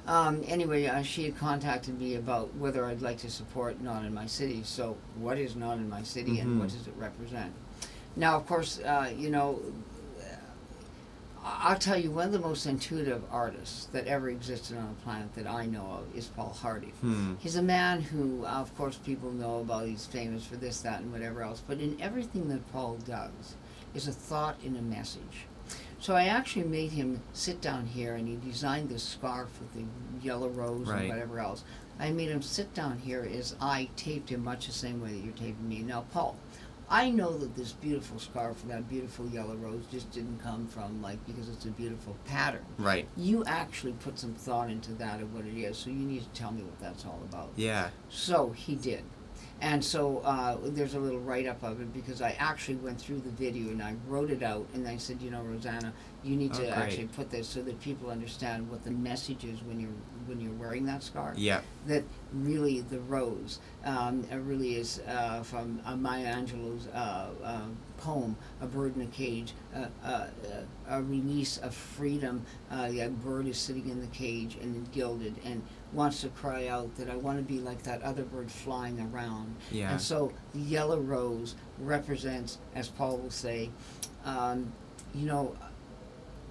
[0.07, 4.13] Um, anyway, uh, she had contacted me about whether I'd like to support Not in
[4.13, 4.61] My City.
[4.63, 6.73] So, what is Not in My City and what Mhm.
[6.77, 7.53] does it represent?
[8.15, 9.59] Now, of course, uh, you know,
[11.43, 15.33] I'll tell you, one of the most intuitive artists that ever existed on the planet
[15.33, 16.93] that I know of is Paul Hardy.
[17.01, 17.33] hmm.
[17.39, 19.87] He's a man who, uh, of course, people know about.
[19.87, 21.61] He's famous for this, that, and whatever else.
[21.67, 23.55] But in everything that Paul does,
[23.95, 25.47] is a thought and a message.
[26.01, 29.85] So I actually made him sit down here, and he designed this scarf with the
[30.25, 31.01] yellow rose Right.
[31.01, 31.63] and whatever else.
[31.99, 35.23] I made him sit down here as I taped him, much the same way that
[35.23, 35.79] you're taping me.
[35.83, 36.35] Now, Paul,
[36.89, 41.03] I know that this beautiful scarf, and that beautiful yellow rose, just didn't come from
[41.03, 42.65] like because it's a beautiful pattern.
[42.79, 46.23] right, You actually put some thought into that of what it is, so you need
[46.23, 47.51] to tell me what that's all about.
[47.55, 49.03] yeah, So he did.
[49.61, 53.19] And so uh, there's a little write up of it because I actually went through
[53.19, 55.93] the video and I wrote it out and I said, you know, Rosanna,
[56.23, 59.61] you need Oh, to actually put this so that people understand what the message is
[59.63, 59.89] when you're
[60.27, 61.37] when you're wearing that scarf.
[61.37, 67.61] yeah, That really the rose um, really is uh, from uh, Maya Angelou's uh, uh,
[67.97, 70.27] poem, "A Bird in a Cage," uh, uh, uh,
[70.89, 72.43] a release of freedom.
[72.69, 75.61] Uh, the bird is sitting in the cage and gilded and
[75.93, 79.55] wants to cry out that I want to be like that other bird flying around.
[79.71, 83.69] yeah, And so the yellow rose represents, as Paul will say,
[84.23, 84.71] um,
[85.13, 85.55] you know,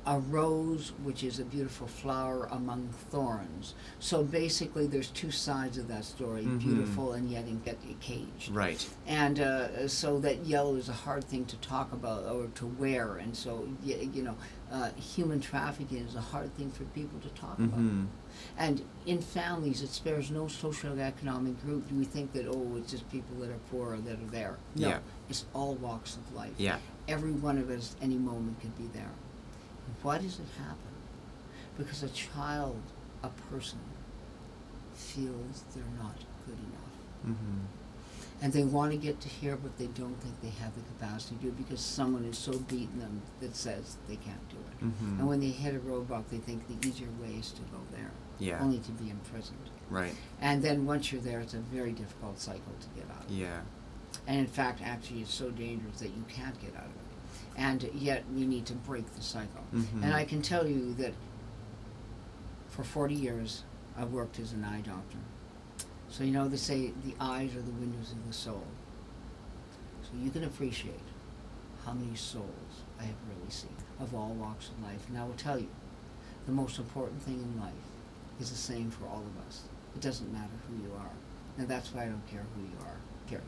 [0.07, 3.75] a rose which is a beautiful flower among thorns.
[3.99, 6.59] So basically, there's two sides of that story: Mhm.
[6.59, 8.51] beautiful and yet in get caged.
[8.51, 12.67] right, And uh, so that yellow is a hard thing to talk about or to
[12.67, 14.37] wear, and so you know,
[14.73, 17.79] uh, human trafficking is a hard thing for people to talk about.
[17.81, 18.05] hmm
[18.57, 21.89] And in families, it spares no social economic group.
[21.89, 24.57] Do we think that, oh, it's just people that are poor that are there?
[24.77, 24.99] No, Yeah.
[25.29, 26.55] it's all walks of life.
[26.57, 29.11] yeah, Every one of us, any moment, could be there.
[30.03, 30.77] Why does it happen?
[31.79, 32.81] Because a child,
[33.23, 33.79] a person,
[34.95, 37.37] feels they're not good enough.
[37.39, 37.59] hmm
[38.43, 41.37] And they want to get to here, but they don't think they have the capacity
[41.37, 44.85] to do it because someone is so beaten them that says they can't do it.
[44.85, 47.79] hmm And when they hit a roadblock, they think the easier way is to go
[47.93, 49.71] there, yeah, only to be imprisoned.
[49.91, 53.31] right, And then once you're there, it's a very difficult cycle to get out of.
[53.31, 53.61] yeah,
[54.27, 57.00] And in fact, actually, it's so dangerous that you can't get out of it.
[57.57, 59.65] And yet, we need to break the cycle.
[59.75, 60.03] Mhm.
[60.03, 61.13] And I can tell you that
[62.69, 63.65] for 40 years,
[63.97, 65.19] I've worked as an eye doctor.
[66.09, 68.65] So, you know, they say the eyes are the windows of the soul.
[70.03, 71.01] So you can appreciate
[71.85, 75.07] how many souls I have really seen of all walks of life.
[75.09, 75.69] And I will tell you,
[76.47, 77.73] the most important thing in life
[78.41, 79.63] is the same for all of us.
[79.95, 81.11] It doesn't matter who you are.
[81.59, 83.47] And that's why I don't care who you are, period.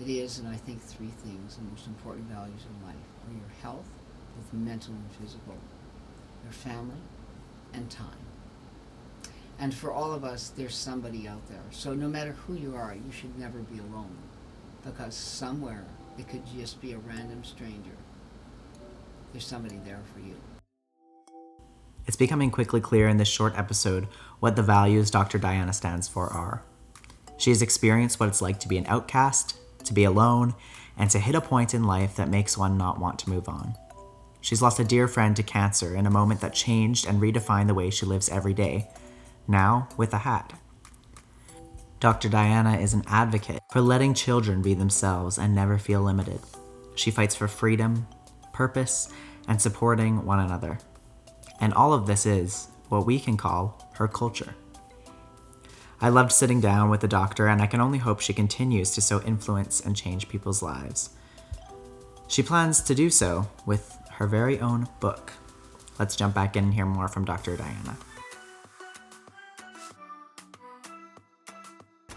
[0.00, 3.50] It is, and I think three things, the most important values in life are your
[3.62, 3.88] health,
[4.34, 5.56] both mental and physical,
[6.42, 7.00] your family,
[7.74, 8.08] and time.
[9.58, 11.60] And for all of us, there's somebody out there.
[11.70, 14.16] So no matter who you are, you should never be alone.
[14.82, 15.84] Because somewhere,
[16.18, 17.96] it could just be a random stranger.
[19.32, 20.34] There's somebody there for you.
[22.06, 24.08] It's becoming quickly clear in this short episode
[24.40, 25.38] what the values Dr.
[25.38, 26.62] Diana stands for are.
[27.36, 30.54] She has experienced what it's like to be an outcast, to be alone,
[30.96, 33.74] and to hit a point in life that makes one not want to move on.
[34.40, 37.74] She's lost a dear friend to cancer in a moment that changed and redefined the
[37.74, 38.88] way she lives every day,
[39.46, 40.52] now with a hat.
[42.00, 42.30] Dr.
[42.30, 46.40] Diana is an advocate for letting children be themselves and never feel limited.
[46.94, 48.06] She fights for freedom,
[48.54, 49.12] purpose,
[49.46, 50.78] and supporting one another.
[51.60, 54.54] And all of this is what we can call her culture.
[56.02, 59.02] I loved sitting down with the doctor, and I can only hope she continues to
[59.02, 61.10] so influence and change people's lives.
[62.26, 65.32] She plans to do so with her very own book.
[65.98, 67.56] Let's jump back in and hear more from Dr.
[67.56, 67.98] Diana.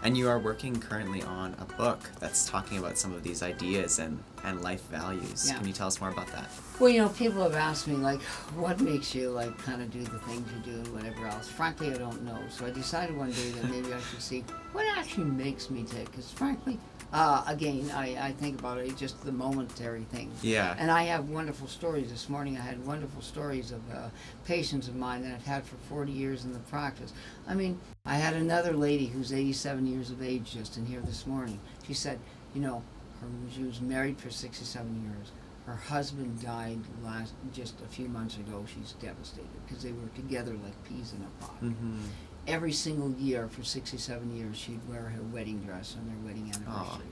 [0.04, 3.98] And you are working currently on a book that's talking about some of these ideas
[3.98, 5.48] and, and life values.
[5.48, 5.56] Yeah.
[5.56, 6.50] Can you tell us more about that?
[6.78, 8.20] Well, you know, people have asked me, like,
[8.54, 11.48] what makes you, like, kind of do the things you do and whatever else.
[11.48, 12.38] Frankly, I don't know.
[12.50, 16.10] So I decided one day that maybe I should see what actually makes me tick.
[16.10, 16.78] Because frankly,
[17.14, 20.32] uh, again, I, I think about it just the momentary thing.
[20.42, 20.74] Yeah.
[20.76, 22.10] And I have wonderful stories.
[22.10, 24.08] This morning I had wonderful stories of uh,
[24.44, 27.12] patients of mine that I've had for 40 years in the practice.
[27.46, 31.24] I mean, I had another lady who's 87 years of age just in here this
[31.24, 31.60] morning.
[31.86, 32.18] She said,
[32.52, 32.82] you know,
[33.20, 35.30] her, she was married for 67 years.
[35.66, 38.66] Her husband died last just a few months ago.
[38.66, 41.60] She's devastated because they were together like peas in a pod.
[41.62, 42.00] Mm-hmm.
[42.46, 47.06] Every single year for 67 years, she'd wear her wedding dress on their wedding anniversary.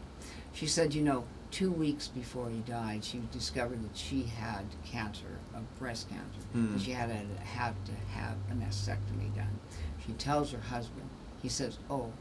[0.52, 5.38] She said, you know, two weeks before he died, she discovered that she had cancer,
[5.54, 6.78] of breast cancer, Mm.
[6.82, 9.58] she had to, had to have a mastectomy done.
[10.06, 11.08] She tells her husband,
[11.42, 12.12] he says, oh,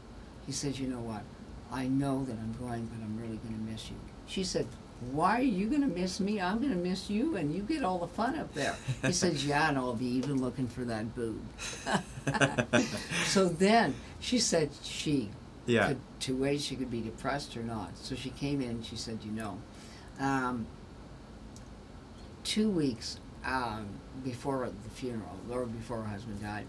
[0.46, 1.22] he says, you know what,
[1.70, 3.96] I know that I'm going, but I'm really going to miss you.
[4.26, 4.66] She said,
[5.10, 6.40] why are you going to miss me?
[6.40, 8.74] I'm going to miss you, and you get all the fun up there.
[9.02, 11.40] He says, yeah, and I'll be even looking for that boob.
[13.26, 15.30] so then she said she
[15.66, 15.88] Yeah.
[15.88, 17.96] could, two ways she could be depressed or not.
[17.96, 19.58] So she came in and she said, you know,
[20.20, 20.66] um,
[22.44, 23.86] two weeks um,
[24.24, 26.66] before the funeral, or before her husband died,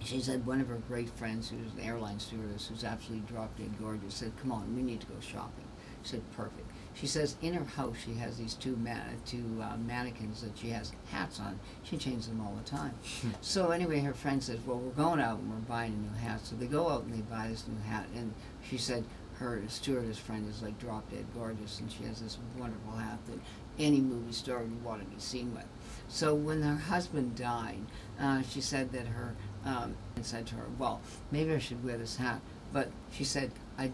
[0.00, 3.70] she said one of her great friends, who's an airline stewardess, who's absolutely drop dead
[3.80, 5.64] gorgeous, said, "Come on, we need to go shopping."
[6.04, 6.67] She said, "Perfect."
[7.00, 10.70] She says in her house she has these two man- two uh, mannequins that she
[10.70, 11.60] has hats on.
[11.84, 12.94] She changes them all the time.
[13.40, 16.40] so anyway, her friend says, "Well, we're going out and we're buying a new hat."
[16.44, 18.34] So they go out and they buy this new hat, and
[18.68, 19.04] she said
[19.38, 23.38] her stewardess friend is like drop dead gorgeous, and she has this wonderful hat that
[23.78, 25.66] any movie star would want to be seen with.
[26.08, 27.78] So when her husband died,
[28.18, 29.34] uh, she said that her
[29.64, 32.40] um, and said to her, "Well, maybe I should wear this hat,"
[32.72, 33.92] but she said, "I."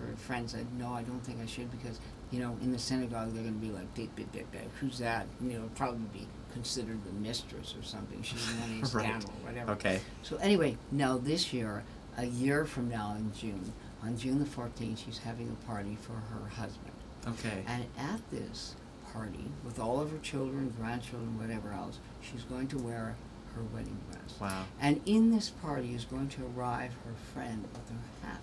[0.00, 2.00] Her friend said, "No, I don't think I should because
[2.32, 4.98] you know in the synagogue they're going to be like, beep, beep, beep, beep, who's
[4.98, 8.22] that?' You know, probably be considered the mistress or something.
[8.22, 9.04] She didn't want Right.
[9.04, 10.00] scandal, whatever." Okay.
[10.22, 11.84] So anyway, now this year,
[12.16, 16.12] a year from now in June, on June the 14th, she's having a party for
[16.14, 16.92] her husband.
[17.28, 17.62] Okay.
[17.68, 18.74] And at this
[19.12, 23.14] party, with all of her children, grandchildren, whatever else, she's going to wear
[23.54, 24.40] her wedding dress.
[24.40, 24.64] Wow.
[24.80, 28.40] And in this party is going to arrive her friend with her hat.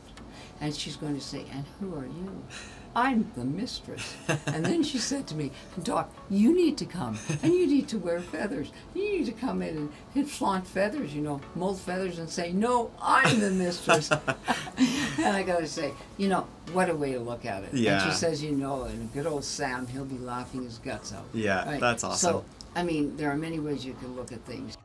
[0.61, 2.43] And she's going to say, And who are you?
[2.95, 4.15] I'm the mistress.
[4.47, 5.51] and then she said to me,
[5.83, 8.71] Doc, you need to come and you need to wear feathers.
[8.93, 12.51] You need to come in and, and flaunt feathers, you know, mold feathers and say,
[12.51, 14.11] No, I'm the mistress.
[14.77, 17.73] and I got to say, you know, what a way to look at it.
[17.73, 21.25] And she says, You know, and good old Sam, he'll be laughing his guts out.
[21.33, 22.31] Yeah, that's awesome.
[22.31, 24.77] So, I mean, there are many ways you can look at things.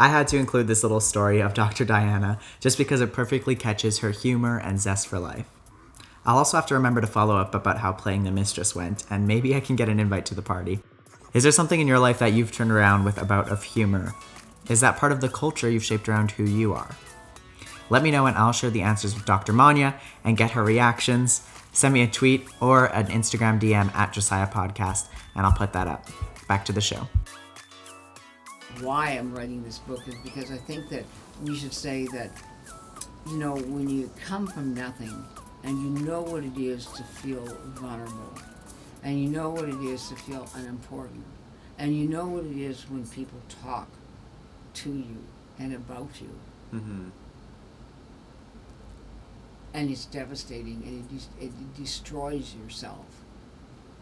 [0.00, 1.84] I had to include this little story of Dr.
[1.84, 5.46] Diana just because it perfectly catches her humor and zest for life.
[6.28, 9.26] I'll also have to remember to follow up about how playing the mistress went, and
[9.26, 10.80] maybe I can get an invite to the party.
[11.32, 14.12] Is there something in your life that you've turned around with a bout of humor?
[14.68, 16.94] Is that part of the culture you've shaped around who you are?
[17.88, 19.54] Let me know and I'll share the answers with Dr.
[19.54, 21.48] Monea and get her reactions.
[21.72, 25.88] Send me a tweet or an Instagram DM at Josiah Podcast, and I'll put that
[25.88, 26.08] up.
[26.46, 27.08] Back to the show.
[28.82, 31.04] why I'm writing this book is because I think that
[31.42, 32.30] we should say that,
[33.26, 35.24] you know, when you come from nothing
[35.64, 37.44] and you know what it is to feel
[37.74, 38.32] vulnerable,
[39.02, 41.24] and you know what it is to feel unimportant,
[41.78, 43.88] and you know what it is when people talk
[44.74, 45.16] to you
[45.58, 46.30] and about you,
[46.74, 47.08] Mm-hmm.
[49.74, 51.08] and it's devastating and it,
[51.40, 53.06] des- it destroys yourself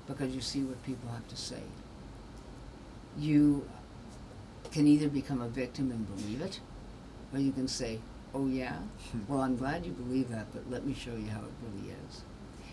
[0.06, 1.62] because you see what people have to say.
[3.18, 3.66] You
[4.72, 6.60] can either become a victim and believe it,
[7.32, 7.98] or you can say,
[8.36, 8.76] Oh, yeah?
[9.28, 12.22] Well, I'm glad you believe that, but let me show you how it really is.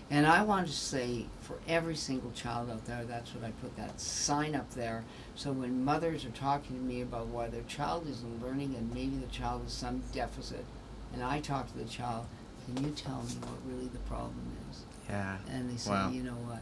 [0.09, 3.75] And I want to say for every single child out there, that's what I put
[3.77, 5.05] that sign up there.
[5.35, 9.15] So when mothers are talking to me about why their child isn't learning and maybe
[9.15, 10.65] the child has some deficit,
[11.13, 12.25] and I talk to the child,
[12.65, 14.83] can you tell me what really the problem is?
[15.09, 15.37] Yeah.
[15.49, 16.09] And they say, Wow.
[16.11, 16.61] you know what?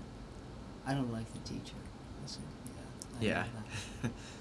[0.85, 1.75] I don't like the teacher.
[2.23, 2.41] I said,
[3.21, 3.41] yeah.
[3.41, 3.45] I
[4.03, 4.09] Yeah.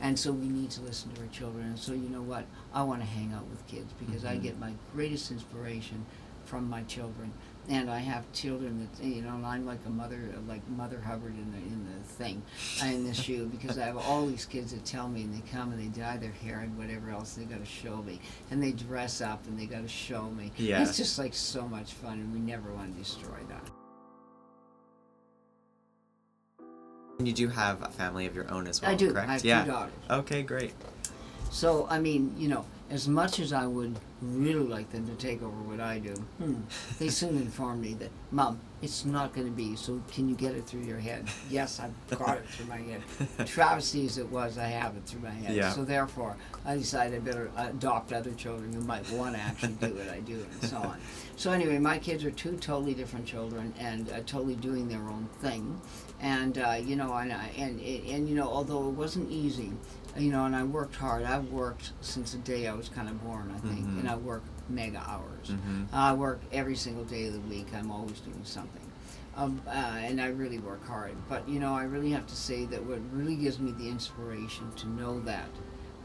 [0.00, 1.66] that." And so we need to listen to our children.
[1.66, 2.46] And so you know what?
[2.72, 4.42] I want to hang out with kids because I Mhm.
[4.42, 6.04] get my greatest inspiration
[6.44, 7.32] from my children.
[7.70, 11.34] And I have children that you know, and I'm like a mother, like Mother Hubbard
[11.34, 12.40] in the in the thing,
[12.82, 15.72] in the shoe, because I have all these kids that tell me, and they come
[15.72, 17.34] and they dye their hair and whatever else.
[17.34, 20.50] They got to show me, and they dress up and they got to show me.
[20.56, 20.80] Yeah.
[20.82, 23.67] It's just like so much fun, and we never want to destroy that.
[27.26, 29.12] You do have a family of your own as well, I do.
[29.12, 29.28] correct?
[29.28, 29.64] I have two yeah.
[29.64, 29.94] daughters.
[30.08, 30.72] Okay, great.
[31.50, 35.42] So I mean, you know, as much as I would really like them to take
[35.42, 36.54] over what I do, hmm,
[36.98, 40.54] they soon informed me that, Mom, it's not going to be, so can you get
[40.54, 41.28] it through your head?
[41.50, 43.02] yes, I've got it through my head.
[43.46, 45.54] Travesty as it was, I have it through my head.
[45.54, 45.70] Yeah.
[45.70, 49.94] So therefore, I decided I better adopt other children who might want to actually do
[49.94, 50.98] what I do and so on.
[51.36, 55.28] So anyway, my kids are two totally different children and uh, totally doing their own
[55.40, 55.80] thing.
[56.20, 59.72] And, uh, you know, and, I- and, and, you know, although it wasn't easy,
[60.16, 61.22] you know, and I worked hard.
[61.22, 64.00] I've worked since the day I was kind of born, I think, Mhm.
[64.00, 65.48] and I work mega hours.
[65.50, 65.86] Mhm.
[65.92, 67.68] I work every single day of the week.
[67.72, 68.82] I'm always doing something.
[69.36, 71.12] Um, uh, and I really work hard.
[71.28, 74.72] But, you know, I really have to say that what really gives me the inspiration
[74.76, 75.46] to know that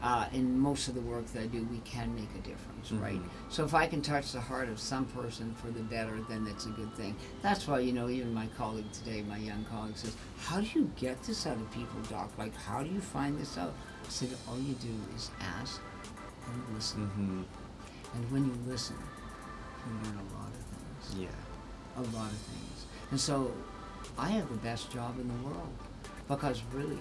[0.04, 3.18] uh, in most of the work that I do, we can make a difference, right?
[3.18, 3.28] Mhm.
[3.48, 6.66] So if I can touch the heart of some person for the better, then that's
[6.66, 7.16] a good thing.
[7.40, 10.90] That's why, you know, even my colleague today, my young colleague says, How do you
[10.96, 12.30] get this out of people, Doc?
[12.36, 13.72] Like, how do you find this out?
[14.04, 15.80] I said, All you do is ask
[16.52, 17.06] and listen.
[17.06, 17.42] Mm-hmm.
[18.14, 18.96] And when you listen,
[19.86, 20.64] you learn a lot of
[21.08, 21.22] things.
[21.22, 21.96] Yeah.
[21.96, 22.86] A lot of things.
[23.10, 23.52] And so
[24.18, 25.72] I have the best job in the world
[26.28, 26.98] because really,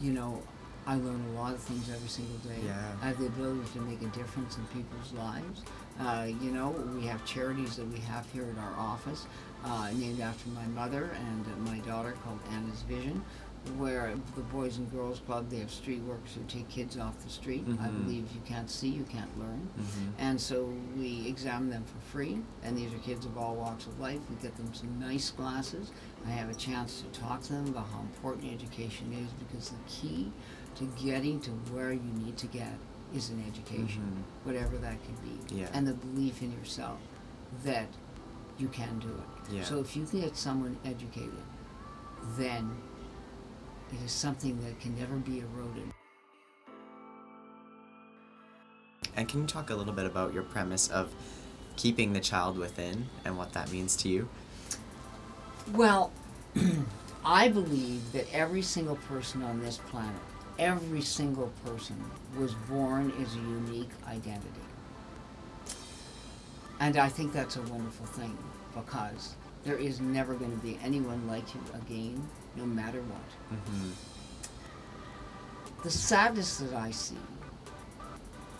[0.00, 0.42] you know,
[0.86, 2.60] I learn a lot of things every single day.
[2.64, 2.76] Yeah.
[3.02, 5.62] I have the ability to make a difference in people's lives.
[5.98, 9.26] Uh, you know, we have charities that we have here at our office,
[9.64, 13.24] uh, named after my mother and uh, my daughter, called Anna's Vision,
[13.78, 17.30] where the Boys and Girls Club they have street workers who take kids off the
[17.30, 17.64] street.
[17.66, 18.04] I Mhm.
[18.04, 19.68] believe you can't see, you can't learn.
[19.76, 20.10] Mm-hmm.
[20.18, 23.98] And so we examine them for free, and these are kids of all walks of
[23.98, 24.20] life.
[24.30, 25.90] We get them some nice glasses.
[26.24, 29.76] I have a chance to talk to them about how important education is because the
[29.88, 30.30] key
[30.76, 32.72] to getting to where you need to get
[33.14, 34.46] is an education, Mhm.
[34.46, 35.68] whatever that could be, Yeah.
[35.72, 36.98] and the belief in yourself
[37.64, 37.88] that
[38.58, 39.52] you can do it.
[39.54, 39.64] Yeah.
[39.64, 41.42] So if you can get someone educated,
[42.36, 42.76] then
[43.92, 45.92] it is something that can never be eroded.
[49.14, 51.14] And can you talk a little bit about your premise of
[51.76, 54.28] keeping the child within and what that means to you?
[55.72, 56.12] Well,
[57.24, 60.20] I believe that every single person on this planet,
[60.58, 61.96] every single person
[62.38, 64.48] was born as a unique identity.
[66.80, 68.36] And I think that's a wonderful thing
[68.74, 73.58] because there is never going to be anyone like you again, no matter what.
[73.58, 73.90] Mm-hmm.
[75.82, 77.16] The sadness that I see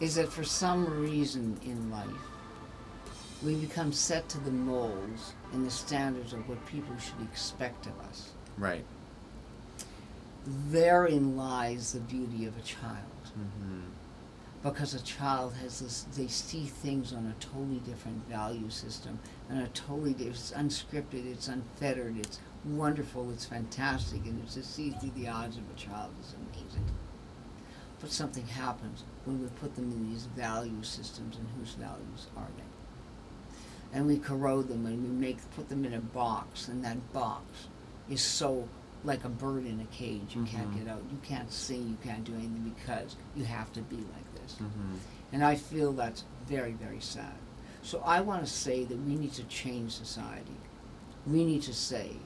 [0.00, 2.06] is that for some reason in life,
[3.44, 7.98] we become set to the molds and the standards of what people should expect of
[8.00, 8.30] us.
[8.58, 8.84] Right.
[10.46, 13.02] Therein lies the beauty of a child.
[13.26, 13.80] Mm-hmm.
[14.62, 19.18] Because a child has this, they see things on a totally different value system,
[19.48, 24.90] and a totally different, it's unscripted, it's unfettered, it's wonderful, it's fantastic, and to see
[24.90, 26.84] through the eyes of a child is amazing.
[28.00, 32.48] But something happens when we put them in these value systems, and whose values are
[32.56, 33.96] they?
[33.96, 37.68] And we corrode them, and we make put them in a box, and that box
[38.10, 38.68] is so
[39.04, 40.34] like a bird in a cage.
[40.34, 40.78] You can't Mhm.
[40.78, 41.02] get out.
[41.10, 41.88] You can't sing.
[41.88, 44.54] You can't do anything because you have to be like this.
[44.54, 44.94] Mm-hmm.
[45.32, 47.34] And I feel that's very, very sad.
[47.82, 50.56] So I want to say that we need to change society.
[51.26, 52.16] We need to say,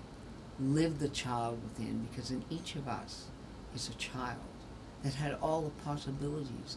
[0.58, 3.26] live the child within, because in each of us
[3.74, 4.38] is a child
[5.02, 6.76] that had all the possibilities,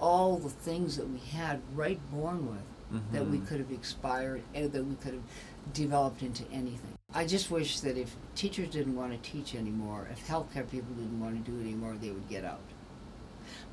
[0.00, 3.46] all the things that we had right born with, that we Mhm.
[3.48, 6.93] could have expired, eh, that we could have developed into anything.
[7.16, 11.20] I just wish that if teachers didn't want to teach anymore, if healthcare people didn't
[11.20, 12.60] want to do it anymore, they would get out.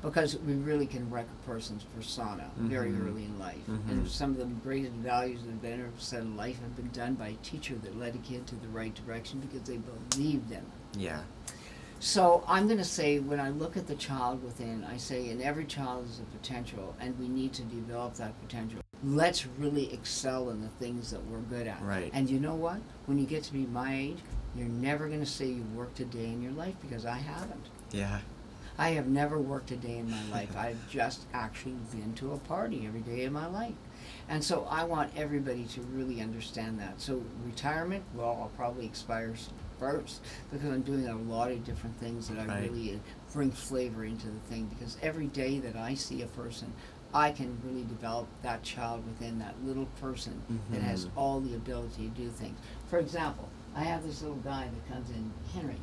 [0.00, 3.08] Because we really can wreck a person's persona very Mhm.
[3.08, 3.66] early in life.
[3.66, 3.88] Mhm.
[3.88, 6.90] And some of the greatest values and have been ever said in life have been
[6.90, 10.50] done by a teacher that led a kid to the right direction because they believed
[10.50, 10.64] in it.
[10.96, 11.22] Yeah.
[11.98, 15.40] So I'm going to say, when I look at the child within, I say, in
[15.40, 18.81] every child is a potential, and we need to develop that potential.
[19.04, 21.82] Let's really excel in the things that we're good at.
[21.82, 22.10] Right.
[22.14, 22.78] And you know what?
[23.06, 24.18] When you get to be my age,
[24.56, 27.66] you're never going to say you worked a day in your life because I haven't.
[27.90, 28.20] Yeah.
[28.78, 30.56] I have never worked a day in my life.
[30.56, 33.74] I've just actually been to a party every day of my life.
[34.28, 37.00] And so I want everybody to really understand that.
[37.00, 39.34] So retirement, well, I'll probably expire
[39.80, 40.20] first
[40.52, 42.70] because I'm doing a lot of different things that I Right.
[42.70, 42.98] really uh,
[43.32, 46.72] bring flavor into the thing because every day that I see a person,
[47.14, 50.40] I can really develop that child within that little person
[50.70, 51.10] that has Mhm.
[51.16, 52.58] all the ability to do things.
[52.88, 55.76] For example, I have this little guy that comes in, Henry.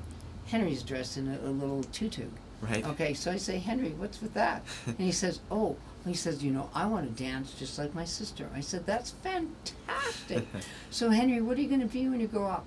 [0.46, 2.26] Henry's dressed in a, a little tutu.
[2.62, 2.86] Right.
[2.86, 4.64] Okay, so I say, Henry, what's with that?
[4.88, 8.06] and he says, Oh, he says, you know, I want to dance just like my
[8.06, 8.48] sister.
[8.56, 10.48] I said, That's fantastic.
[10.90, 12.66] so, Henry, what are you going to be when you grow up?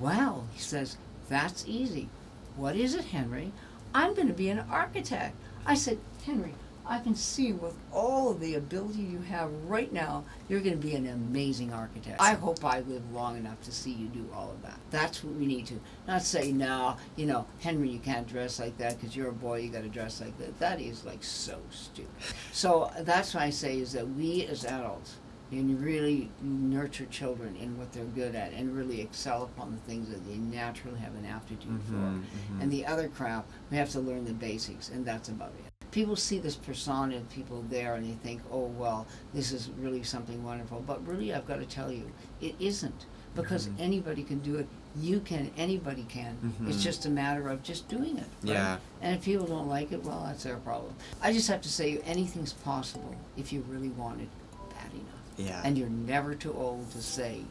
[0.00, 0.96] Well, he says,
[1.28, 2.08] That's easy.
[2.56, 3.52] What is it, Henry?
[3.94, 5.34] I'm going to be an architect.
[5.66, 6.54] I said, Henry,
[6.90, 10.86] I can see with all of the ability you have right now, you're going to
[10.86, 12.20] be an amazing architect.
[12.20, 14.76] I hope I live long enough to see you do all of that.
[14.90, 15.80] That's what we need to.
[16.08, 19.60] Not say, now, you know, Henry, you can't dress like that because you're a boy,
[19.60, 20.58] you got to dress like that.
[20.58, 22.10] That is like so stupid.
[22.50, 25.14] So that's why I say is that we as adults,
[25.52, 30.08] and really nurture children in what they're good at and really excel upon the things
[30.08, 32.62] that they naturally have an aptitude Mm-hmm, for.
[32.62, 35.69] And the other crap, we have to learn the basics, and that's about it.
[35.90, 40.02] People see this persona of people there and they think, oh, well, this is really
[40.02, 40.82] something wonderful.
[40.86, 42.10] But really, I've got to tell you,
[42.40, 43.06] it isn't.
[43.34, 43.82] Because Mm-hmm.
[43.82, 44.66] anybody can do it.
[44.96, 46.36] You can, anybody can.
[46.66, 46.82] It's Mhm.
[46.82, 48.26] just a matter of just doing it.
[48.42, 48.52] right?
[48.54, 48.78] Yeah.
[49.00, 50.94] And if people don't like it, well, that's their problem.
[51.22, 54.28] I just have to say, anything's possible if you really want it
[54.70, 55.60] bad enough Yeah.
[55.64, 57.42] and you're never too old to say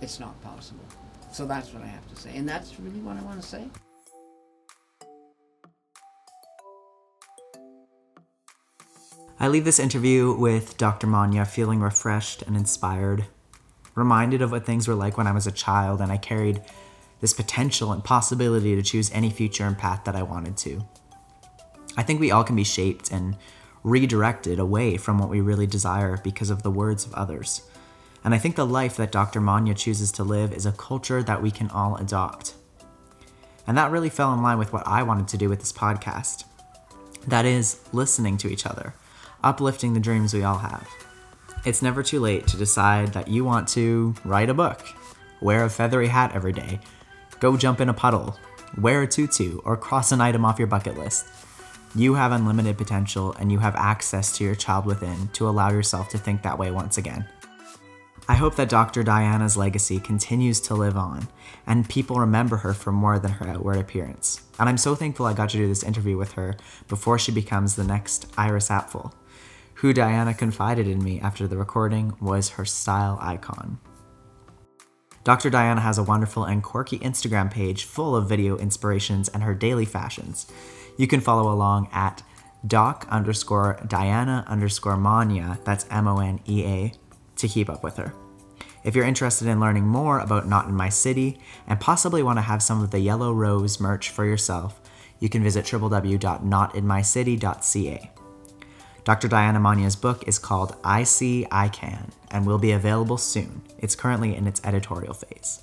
[0.00, 0.84] it's not possible.
[1.32, 3.68] So that's what I have to say, and that's really what I want to say.
[9.38, 11.06] I leave this interview with Dr.
[11.06, 13.26] Monea feeling refreshed and inspired,
[13.94, 16.62] reminded of what things were like when I was a child and I carried
[17.20, 20.86] this potential and possibility to choose any future and path that I wanted to.
[21.98, 23.36] I think we all can be shaped and
[23.84, 27.60] redirected away from what we really desire because of the words of others.
[28.24, 29.42] And I think the life that Dr.
[29.42, 32.54] Monea chooses to live is a culture that we can all adopt.
[33.66, 36.44] And that really fell in line with what I wanted to do with this podcast.
[37.26, 38.94] That is, listening to each other,
[39.42, 40.88] uplifting the dreams we all have.
[41.64, 44.86] It's never too late to decide that you want to write a book,
[45.40, 46.80] wear a feathery hat every day,
[47.40, 48.38] go jump in a puddle,
[48.78, 51.26] wear a tutu, or cross an item off your bucket list.
[51.94, 56.08] You have unlimited potential and you have access to your child within to allow yourself
[56.10, 57.26] to think that way once again.
[58.28, 59.04] I hope that Dr.
[59.04, 61.28] Diana's legacy continues to live on
[61.64, 64.42] and people remember her for more than her outward appearance.
[64.58, 66.56] And I'm so thankful I got to do this interview with her
[66.88, 69.12] before she becomes the next Iris Apfel,
[69.76, 73.78] who Diana confided in me after the recording was her style icon.
[75.22, 75.50] Dr.
[75.50, 79.84] Diana has a wonderful and quirky Instagram page full of video inspirations and her daily
[79.84, 80.46] fashions.
[80.96, 82.22] You can follow along at
[82.66, 86.94] doc underscore Diana underscore Monea, that's M O N E A,
[87.36, 88.14] to keep up with her.
[88.82, 92.42] If you're interested in learning more about Not in My City and possibly want to
[92.42, 94.80] have some of the Yellow Rose merch for yourself,
[95.18, 98.10] you can visit www.notinmycity.ca.
[99.06, 99.28] Dr.
[99.28, 103.62] Diana Monea's book is called I See, I Can and will be available soon.
[103.78, 105.62] It's currently in its editorial phase.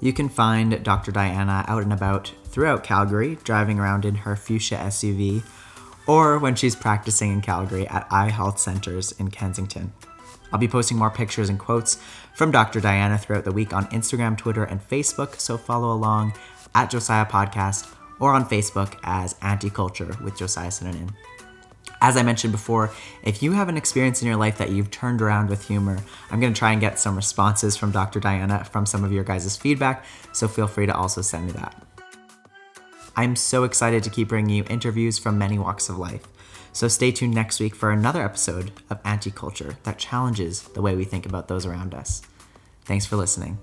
[0.00, 1.10] You can find Dr.
[1.10, 5.42] Diana out and about throughout Calgary, driving around in her fuchsia SUV,
[6.06, 9.94] or when she's practicing in Calgary at Eye Health Centers in Kensington.
[10.52, 11.98] I'll be posting more pictures and quotes
[12.34, 12.78] from Dr.
[12.78, 16.34] Diana throughout the week on Instagram, Twitter, and Facebook, so follow along
[16.74, 17.90] at Josiah Podcast
[18.20, 21.14] or on Facebook as Anticulture with Josiah Synonym.
[22.02, 22.90] As I mentioned before,
[23.22, 25.98] if you have an experience in your life that you've turned around with humor,
[26.32, 28.18] I'm going to try and get some responses from Dr.
[28.18, 31.80] Diana from some of your guys' feedback, so feel free to also send me that.
[33.14, 36.26] I'm so excited to keep bringing you interviews from many walks of life.
[36.72, 41.04] So stay tuned next week for another episode of Anticulture that challenges the way we
[41.04, 42.22] think about those around us.
[42.84, 43.58] Thanks for listening.